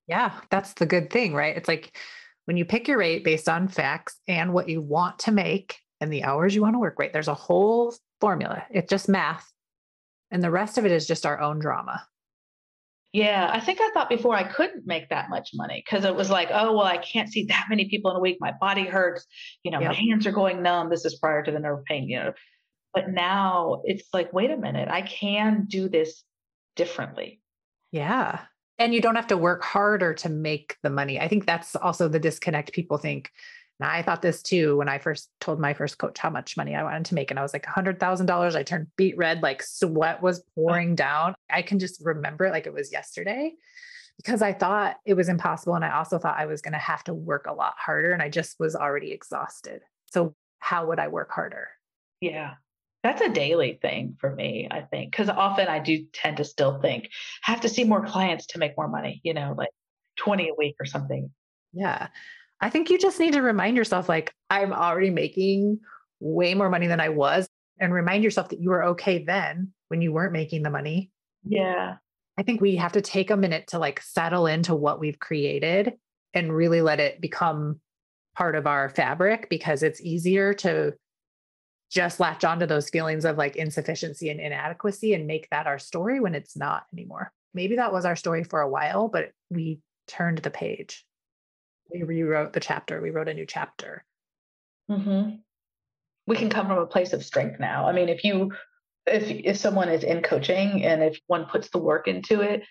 [0.08, 0.32] Yeah.
[0.50, 1.56] That's the good thing, right?
[1.56, 1.96] It's like
[2.46, 6.12] when you pick your rate based on facts and what you want to make and
[6.12, 7.12] the hours you want to work, right?
[7.12, 8.64] There's a whole formula.
[8.70, 9.51] It's just math.
[10.32, 12.04] And the rest of it is just our own drama.
[13.12, 16.30] Yeah, I think I thought before I couldn't make that much money because it was
[16.30, 18.38] like, oh, well, I can't see that many people in a week.
[18.40, 19.26] My body hurts.
[19.62, 19.90] You know, yep.
[19.90, 20.88] my hands are going numb.
[20.88, 22.32] This is prior to the nerve pain, you know.
[22.94, 26.24] But now it's like, wait a minute, I can do this
[26.74, 27.40] differently.
[27.90, 28.40] Yeah.
[28.78, 31.20] And you don't have to work harder to make the money.
[31.20, 33.30] I think that's also the disconnect people think
[33.80, 36.74] and I thought this too when I first told my first coach how much money
[36.74, 37.30] I wanted to make.
[37.30, 38.54] And I was like, $100,000.
[38.54, 41.34] I turned beet red, like sweat was pouring down.
[41.50, 43.52] I can just remember it like it was yesterday
[44.18, 45.74] because I thought it was impossible.
[45.74, 48.12] And I also thought I was going to have to work a lot harder.
[48.12, 49.82] And I just was already exhausted.
[50.12, 51.68] So, how would I work harder?
[52.20, 52.54] Yeah.
[53.02, 56.80] That's a daily thing for me, I think, because often I do tend to still
[56.80, 57.08] think,
[57.48, 59.70] I have to see more clients to make more money, you know, like
[60.18, 61.32] 20 a week or something.
[61.72, 62.08] Yeah.
[62.62, 65.80] I think you just need to remind yourself, like, I'm already making
[66.20, 67.48] way more money than I was,
[67.80, 71.10] and remind yourself that you were okay then when you weren't making the money.
[71.42, 71.96] Yeah.
[72.38, 75.94] I think we have to take a minute to like settle into what we've created
[76.32, 77.80] and really let it become
[78.36, 80.94] part of our fabric because it's easier to
[81.90, 86.20] just latch onto those feelings of like insufficiency and inadequacy and make that our story
[86.20, 87.32] when it's not anymore.
[87.52, 91.04] Maybe that was our story for a while, but we turned the page
[91.92, 93.00] we rewrote the chapter.
[93.00, 94.04] We wrote a new chapter.
[94.90, 95.36] Mm-hmm.
[96.26, 97.86] We can come from a place of strength now.
[97.86, 98.52] I mean, if you
[99.06, 102.62] if if someone is in coaching and if one puts the work into it,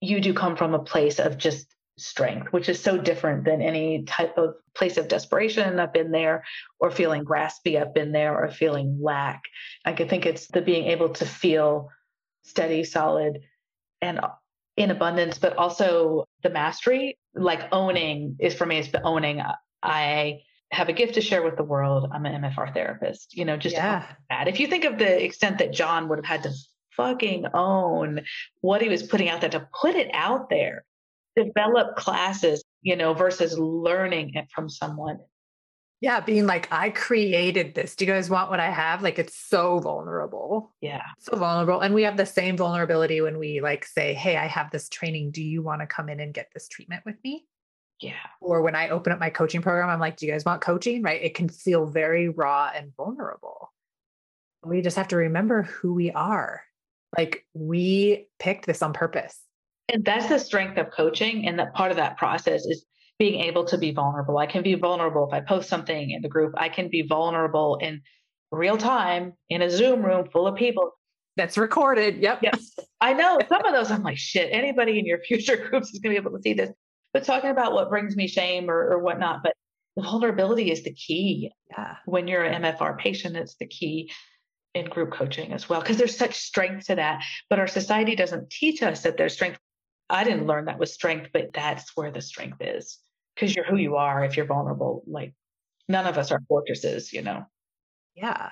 [0.00, 1.66] you do come from a place of just
[1.96, 5.80] strength, which is so different than any type of place of desperation.
[5.80, 6.44] I've been there,
[6.78, 7.80] or feeling graspy.
[7.80, 9.42] I've been there, or feeling lack.
[9.84, 11.90] I think it's the being able to feel
[12.44, 13.40] steady, solid,
[14.00, 14.20] and
[14.76, 19.42] in abundance, but also the mastery, like owning is for me, it's the owning.
[19.82, 22.10] I have a gift to share with the world.
[22.12, 24.04] I'm an MFR therapist, you know, just yeah.
[24.28, 24.48] that.
[24.48, 26.52] If you think of the extent that John would have had to
[26.96, 28.22] fucking own
[28.60, 30.84] what he was putting out there, to put it out there,
[31.36, 35.18] develop classes, you know, versus learning it from someone
[36.00, 37.96] yeah, being like, I created this.
[37.96, 39.02] Do you guys want what I have?
[39.02, 40.72] Like, it's so vulnerable.
[40.80, 41.02] Yeah.
[41.18, 41.80] So vulnerable.
[41.80, 45.32] And we have the same vulnerability when we like say, Hey, I have this training.
[45.32, 47.46] Do you want to come in and get this treatment with me?
[48.00, 48.12] Yeah.
[48.40, 51.02] Or when I open up my coaching program, I'm like, Do you guys want coaching?
[51.02, 51.22] Right.
[51.22, 53.72] It can feel very raw and vulnerable.
[54.64, 56.62] We just have to remember who we are.
[57.16, 59.40] Like, we picked this on purpose.
[59.88, 61.48] And that's the strength of coaching.
[61.48, 62.84] And that part of that process is
[63.18, 64.38] being able to be vulnerable.
[64.38, 66.54] I can be vulnerable if I post something in the group.
[66.56, 68.00] I can be vulnerable in
[68.50, 70.92] real time in a Zoom room full of people.
[71.36, 72.18] That's recorded.
[72.18, 72.40] Yep.
[72.42, 72.78] Yes.
[73.00, 76.14] I know some of those I'm like, shit, anybody in your future groups is going
[76.14, 76.70] to be able to see this.
[77.12, 79.54] But talking about what brings me shame or, or whatnot, but
[79.96, 81.50] the vulnerability is the key.
[81.70, 81.96] Yeah.
[82.06, 84.12] When you're an MFR patient, it's the key
[84.74, 87.22] in group coaching as well, because there's such strength to that.
[87.50, 89.58] But our society doesn't teach us that there's strength.
[90.10, 92.98] I didn't learn that was strength, but that's where the strength is
[93.38, 95.02] because you're who you are if you're vulnerable.
[95.06, 95.34] Like
[95.88, 97.46] none of us are fortresses, you know?
[98.14, 98.50] Yeah.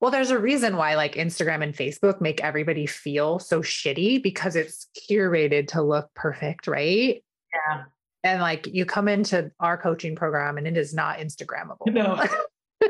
[0.00, 4.56] Well, there's a reason why like Instagram and Facebook make everybody feel so shitty because
[4.56, 7.22] it's curated to look perfect, right?
[7.54, 7.84] Yeah.
[8.24, 11.86] And like you come into our coaching program and it is not Instagrammable.
[11.92, 12.22] No.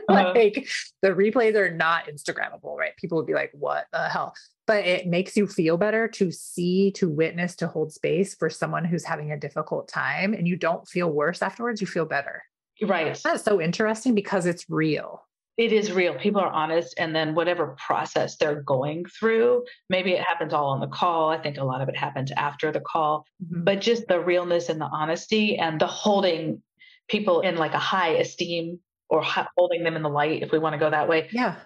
[0.08, 0.32] Uh-huh.
[0.34, 0.66] like
[1.02, 2.96] the replays are not Instagrammable, right?
[2.96, 4.32] People would be like, what the hell?
[4.66, 8.84] But it makes you feel better to see, to witness, to hold space for someone
[8.84, 12.44] who's having a difficult time and you don't feel worse afterwards, you feel better.
[12.80, 13.18] Right.
[13.22, 15.22] That's so interesting because it's real.
[15.58, 16.14] It is real.
[16.14, 16.94] People are honest.
[16.96, 21.28] And then whatever process they're going through, maybe it happens all on the call.
[21.28, 23.64] I think a lot of it happens after the call, mm-hmm.
[23.64, 26.62] but just the realness and the honesty and the holding
[27.08, 28.78] people in like a high esteem
[29.10, 31.56] or holding them in the light, if we want to go that way, yeah,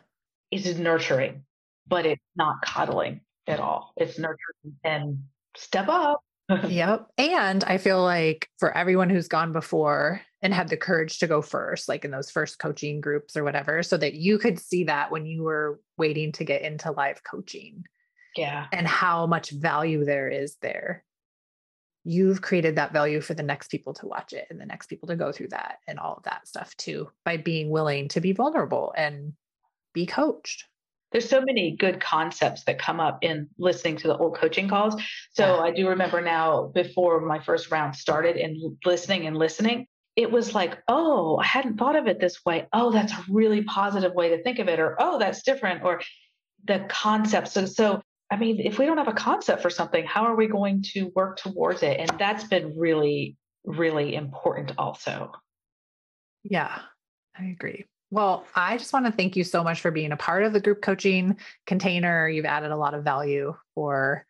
[0.51, 1.45] is nurturing,
[1.89, 3.93] but it's not coddling at all.
[3.97, 5.23] It's nurturing and
[5.57, 6.21] step up.
[6.69, 7.09] yep.
[7.19, 11.43] And I feel like for everyone who's gone before and had the courage to go
[11.43, 15.11] first, like in those first coaching groups or whatever, so that you could see that
[15.11, 17.85] when you were waiting to get into live coaching.
[18.37, 18.67] Yeah.
[18.73, 21.05] And how much value there is there.
[22.05, 25.09] You've created that value for the next people to watch it and the next people
[25.09, 28.31] to go through that and all of that stuff too by being willing to be
[28.31, 29.33] vulnerable and
[29.93, 30.67] be coached
[31.17, 35.01] there's so many good concepts that come up in listening to the old coaching calls.
[35.33, 35.61] So.
[35.61, 40.55] I do remember now before my first round started and listening and listening, it was
[40.55, 42.69] like, oh, I hadn't thought of it this way.
[42.75, 44.79] Oh, that's a really positive way to think of it.
[44.79, 45.85] Or, oh, that's different.
[45.85, 46.03] Or
[46.67, 47.49] the concept.
[47.49, 50.49] So, so I mean, if we don't have a concept for something, how are we
[50.49, 51.99] going to work towards it?
[51.99, 55.33] And that's been really, really important also.
[56.45, 56.79] Yeah,
[57.35, 57.87] I agree.
[58.11, 60.61] Well, I just want to thank you so much for being a part of the
[60.61, 61.37] group coaching
[61.67, 62.29] container.
[62.29, 64.25] You've added a lot of value for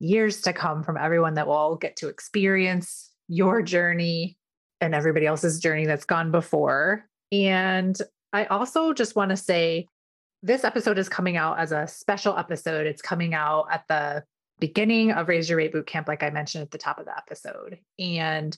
[0.00, 4.36] years to come from everyone that will get to experience your journey
[4.80, 7.06] and everybody else's journey that's gone before.
[7.30, 7.96] And
[8.32, 9.86] I also just want to say
[10.42, 12.86] this episode is coming out as a special episode.
[12.86, 14.24] It's coming out at the
[14.58, 17.78] beginning of Raise Your Rate Bootcamp, like I mentioned at the top of the episode.
[17.98, 18.56] And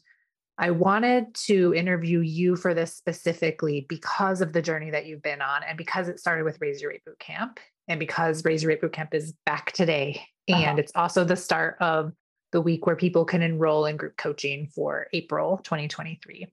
[0.56, 5.42] I wanted to interview you for this specifically because of the journey that you've been
[5.42, 8.80] on and because it started with Raise Your Rate Bootcamp and because Raise Your Rate
[8.80, 10.22] Bootcamp is back today.
[10.48, 10.62] Uh-huh.
[10.62, 12.12] And it's also the start of
[12.52, 16.46] the week where people can enroll in group coaching for April 2023.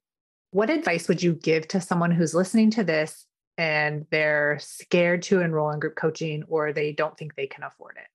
[0.49, 3.28] What advice would you give to someone who's listening to this
[3.58, 7.97] and they're scared to enroll in group coaching or they don't think they can afford
[7.97, 8.08] it?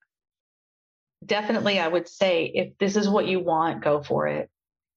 [1.24, 4.50] Definitely, I would say if this is what you want, go for it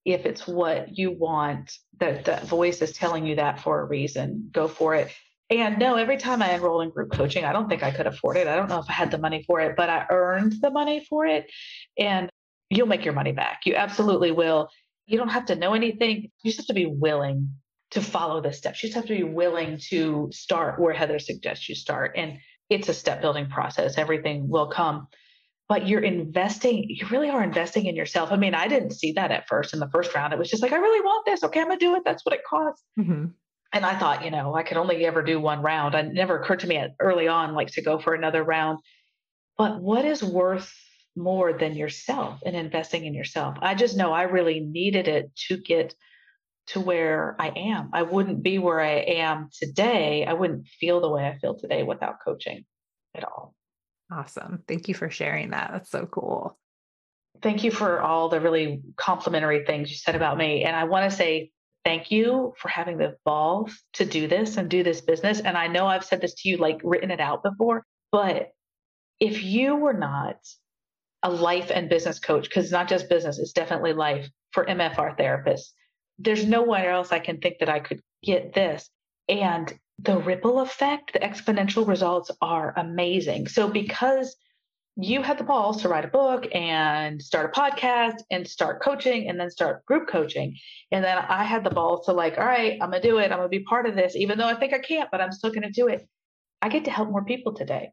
[0.04, 4.48] if it's what you want, that that voice is telling you that for a reason,
[4.52, 5.12] go for it.
[5.50, 8.36] And no, every time I enroll in group coaching, I don't think I could afford
[8.36, 8.46] it.
[8.46, 11.04] I don't know if I had the money for it, but I earned the money
[11.08, 11.50] for it.
[11.98, 12.30] And
[12.70, 13.62] you'll make your money back.
[13.66, 14.68] You absolutely will.
[15.06, 16.30] You don't have to know anything.
[16.42, 17.52] You just have to be willing
[17.90, 18.82] to follow the steps.
[18.82, 22.12] You just have to be willing to start where Heather suggests you start.
[22.16, 22.38] And
[22.68, 23.98] it's a step building process.
[23.98, 25.08] Everything will come
[25.70, 28.32] but you're investing, you really are investing in yourself.
[28.32, 30.32] I mean, I didn't see that at first in the first round.
[30.32, 31.44] It was just like, I really want this.
[31.44, 32.02] Okay, I'm going to do it.
[32.04, 32.84] That's what it costs.
[32.98, 33.26] Mm-hmm.
[33.72, 35.94] And I thought, you know, I could only ever do one round.
[35.94, 38.80] It never occurred to me early on, like to go for another round.
[39.56, 40.74] But what is worth
[41.14, 43.56] more than yourself and investing in yourself?
[43.62, 45.94] I just know I really needed it to get
[46.68, 47.90] to where I am.
[47.92, 50.26] I wouldn't be where I am today.
[50.26, 52.64] I wouldn't feel the way I feel today without coaching
[53.14, 53.54] at all.
[54.12, 54.62] Awesome.
[54.66, 55.70] Thank you for sharing that.
[55.72, 56.58] That's so cool.
[57.42, 60.64] Thank you for all the really complimentary things you said about me.
[60.64, 61.52] And I want to say
[61.84, 65.40] thank you for having the balls to do this and do this business.
[65.40, 68.50] And I know I've said this to you, like written it out before, but
[69.20, 70.36] if you were not
[71.22, 75.16] a life and business coach, because it's not just business, it's definitely life for MFR
[75.18, 75.72] therapists,
[76.18, 78.90] there's nowhere else I can think that I could get this.
[79.28, 79.72] And
[80.02, 83.48] the ripple effect, the exponential results are amazing.
[83.48, 84.36] So, because
[84.96, 89.28] you had the balls to write a book and start a podcast and start coaching
[89.28, 90.56] and then start group coaching.
[90.90, 93.30] And then I had the balls to, like, all right, I'm to do it.
[93.30, 95.52] I'm to be part of this, even though I think I can't, but I'm still
[95.52, 96.06] to do it.
[96.60, 97.92] I get to help more people today.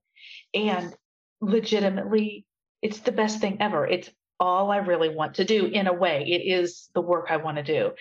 [0.53, 0.93] And
[1.39, 2.45] legitimately,
[2.81, 3.85] it's the best thing ever.
[3.87, 6.25] It's all I really want to do in a way.
[6.27, 7.91] It is the work I want to do.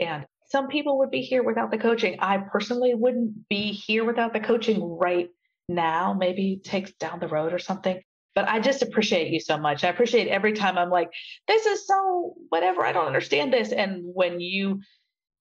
[0.00, 2.18] And some people would be here without the coaching.
[2.20, 5.28] I personally wouldn't be here without the coaching right
[5.68, 8.00] now, maybe takes down the road or something.
[8.34, 9.82] But I just appreciate you so much.
[9.82, 11.10] I appreciate every time I'm like,
[11.48, 13.72] this is so whatever, I don't understand this.
[13.72, 14.82] And when you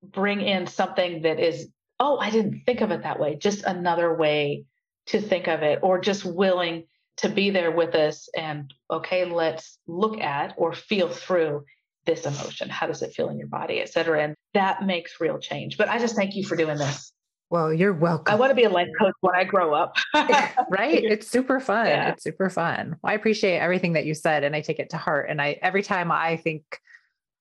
[0.01, 1.67] bring in something that is,
[1.99, 4.63] oh, I didn't think of it that way, just another way
[5.07, 6.85] to think of it, or just willing
[7.17, 11.63] to be there with us and, okay, let's look at or feel through
[12.05, 12.69] this emotion?
[12.69, 14.23] How does it feel in your body, et cetera?
[14.23, 15.77] And that makes real change.
[15.77, 17.11] But I just thank you for doing this.
[17.49, 18.33] Well, you're welcome.
[18.33, 19.95] I want to be a life coach when I grow up.
[20.13, 21.03] right?
[21.03, 21.87] It's super fun.
[21.87, 22.09] Yeah.
[22.09, 22.97] It's super fun.
[23.01, 25.29] Well, I appreciate everything that you said and I take it to heart.
[25.29, 26.63] And I every time I think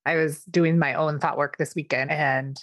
[0.04, 2.62] I was doing my own thought work this weekend and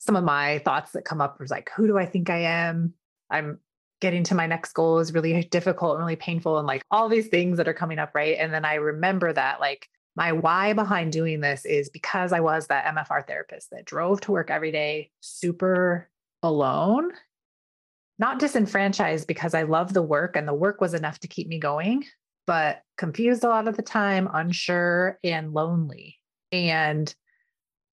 [0.00, 2.94] some of my thoughts that come up was like, who do I think I am?
[3.30, 3.60] I'm
[4.00, 7.28] getting to my next goal is really difficult and really painful and like all these
[7.28, 8.36] things that are coming up, right?
[8.38, 12.66] And then I remember that like my why behind doing this is because I was
[12.66, 16.10] that MFR therapist that drove to work every day super
[16.42, 17.12] alone,
[18.18, 21.58] not disenfranchised because I love the work and the work was enough to keep me
[21.58, 22.04] going,
[22.46, 26.18] but confused a lot of the time, unsure, and lonely.
[26.50, 27.12] And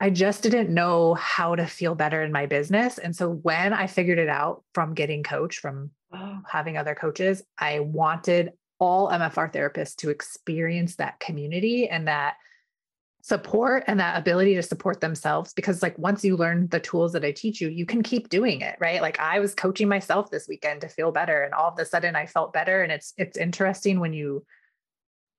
[0.01, 2.97] I just didn't know how to feel better in my business.
[2.97, 5.91] And so when I figured it out from getting coach, from
[6.47, 12.35] having other coaches, I wanted all MFR therapists to experience that community and that
[13.21, 17.25] support and that ability to support themselves because like once you learn the tools that
[17.25, 19.01] I teach you you can keep doing it right?
[19.01, 22.15] Like I was coaching myself this weekend to feel better and all of a sudden
[22.15, 24.45] I felt better and it's it's interesting when you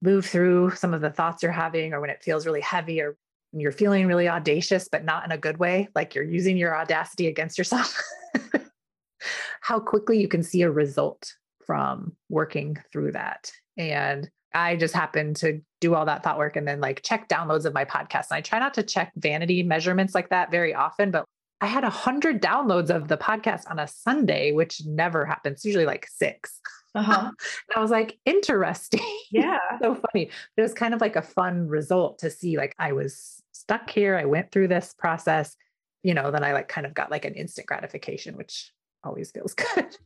[0.03, 3.17] move through some of the thoughts you're having or when it feels really heavy or
[3.51, 6.77] when you're feeling really audacious but not in a good way like you're using your
[6.77, 7.99] audacity against yourself.
[9.63, 11.35] How quickly you can see a result
[11.71, 16.67] from working through that and I just happened to do all that thought work and
[16.67, 18.27] then like check downloads of my podcast.
[18.31, 21.25] And I try not to check vanity measurements like that very often, but
[21.61, 25.65] I had a hundred downloads of the podcast on a Sunday, which never happens.
[25.65, 26.61] usually like 6
[26.97, 27.31] uh-huh.
[27.69, 29.07] and I was like, interesting.
[29.31, 29.59] Yeah.
[29.81, 30.31] so funny.
[30.57, 34.17] It was kind of like a fun result to see like I was stuck here.
[34.17, 35.55] I went through this process,
[36.03, 38.73] you know, then I like kind of got like an instant gratification, which
[39.05, 39.97] always feels good.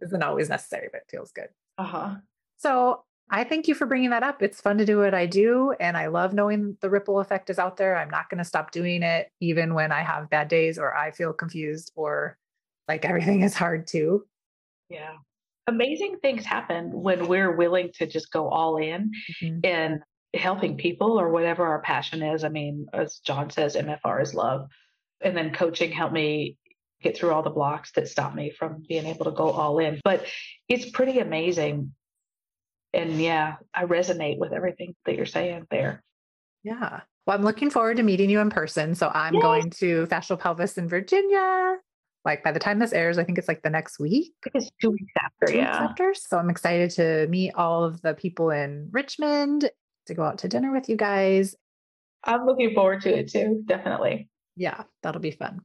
[0.00, 1.48] Isn't always necessary, but it feels good.
[1.76, 2.16] Uh-huh.
[2.58, 4.42] So I thank you for bringing that up.
[4.42, 5.74] It's fun to do what I do.
[5.78, 7.96] And I love knowing the ripple effect is out there.
[7.96, 11.10] I'm not going to stop doing it, even when I have bad days or I
[11.10, 12.38] feel confused or
[12.86, 14.24] like everything is hard too.
[14.88, 15.14] Yeah.
[15.66, 19.60] Amazing things happen when we're willing to just go all in mm-hmm.
[19.62, 20.00] in
[20.34, 22.44] helping people or whatever our passion is.
[22.44, 24.68] I mean, as John says, MFR is love.
[25.20, 26.56] And then coaching helped me
[27.02, 30.00] get through all the blocks that stop me from being able to go all in.
[30.04, 30.26] But
[30.68, 31.92] it's pretty amazing
[32.92, 36.02] and yeah, I resonate with everything that you're saying there.
[36.62, 37.00] Yeah.
[37.26, 38.94] Well, I'm looking forward to meeting you in person.
[38.94, 39.40] So I'm Yay.
[39.40, 41.76] going to Fascial Pelvis in Virginia.
[42.24, 44.32] Like by the time this airs, I think it's like the next week.
[44.46, 45.52] I think it's two weeks after.
[45.52, 45.80] Two yeah.
[45.80, 46.14] Weeks after.
[46.14, 49.70] So I'm excited to meet all of the people in Richmond
[50.06, 51.54] to go out to dinner with you guys.
[52.24, 53.62] I'm looking forward to it too.
[53.66, 54.28] Definitely.
[54.56, 55.60] Yeah, that'll be fun.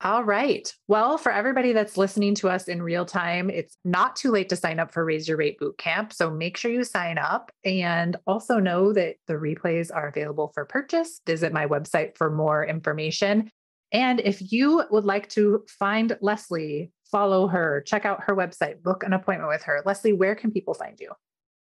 [0.00, 0.72] All right.
[0.86, 4.56] Well, for everybody that's listening to us in real time, it's not too late to
[4.56, 6.12] sign up for Raise Your Rate Bootcamp.
[6.12, 10.64] So make sure you sign up and also know that the replays are available for
[10.64, 11.20] purchase.
[11.26, 13.50] Visit my website for more information.
[13.90, 19.02] And if you would like to find Leslie, follow her, check out her website, book
[19.02, 19.82] an appointment with her.
[19.84, 21.10] Leslie, where can people find you?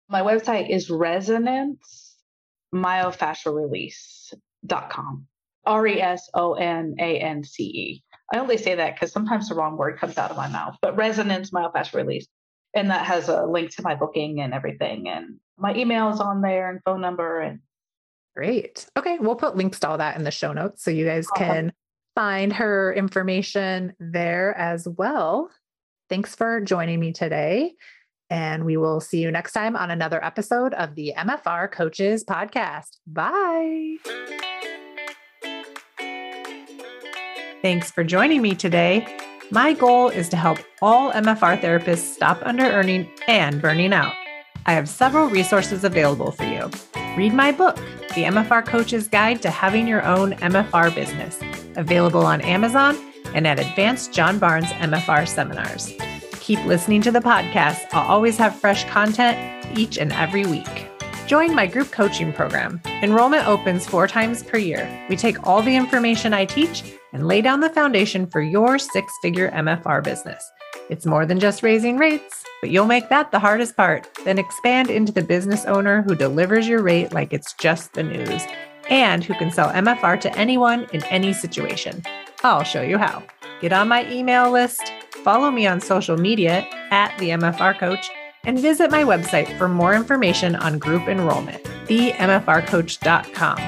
[0.09, 2.15] My website is resonance
[2.73, 5.27] myofascialrelease.com.
[5.67, 8.03] R E S O N A N C E.
[8.33, 10.97] I only say that because sometimes the wrong word comes out of my mouth, but
[10.97, 12.27] resonance myofascial release.
[12.75, 15.09] And that has a link to my booking and everything.
[15.09, 17.41] And my email is on there and phone number.
[17.41, 17.61] And
[18.37, 18.87] great.
[18.97, 19.19] Okay.
[19.19, 21.73] We'll put links to all that in the show notes so you guys can
[22.15, 25.51] find her information there as well.
[26.09, 27.73] Thanks for joining me today.
[28.31, 32.99] And we will see you next time on another episode of the MFR Coaches Podcast.
[33.09, 33.97] Bye.
[37.63, 39.07] Thanks for joining me today.
[39.51, 44.15] My goal is to help all MFR therapists stop under earning and burning out.
[44.65, 46.71] I have several resources available for you.
[47.19, 47.77] Read my book,
[48.15, 51.39] The MFR Coach's Guide to Having Your Own MFR Business,
[51.77, 52.97] available on Amazon
[53.35, 55.93] and at Advanced John Barnes MFR seminars.
[56.41, 57.89] Keep listening to the podcast.
[57.93, 60.89] I'll always have fresh content each and every week.
[61.27, 62.81] Join my group coaching program.
[63.03, 65.07] Enrollment opens four times per year.
[65.11, 69.13] We take all the information I teach and lay down the foundation for your six
[69.23, 70.43] figure MFR business.
[70.89, 74.09] It's more than just raising rates, but you'll make that the hardest part.
[74.25, 78.45] Then expand into the business owner who delivers your rate like it's just the news
[78.89, 82.03] and who can sell MFR to anyone in any situation.
[82.43, 83.23] I'll show you how.
[83.61, 84.93] Get on my email list,
[85.23, 88.11] follow me on social media at the MFR Coach,
[88.45, 93.59] and visit my website for more information on group enrollment, themfrcoach.com.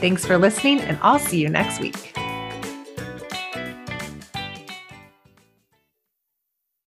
[0.00, 2.13] Thanks for listening, and I'll see you next week.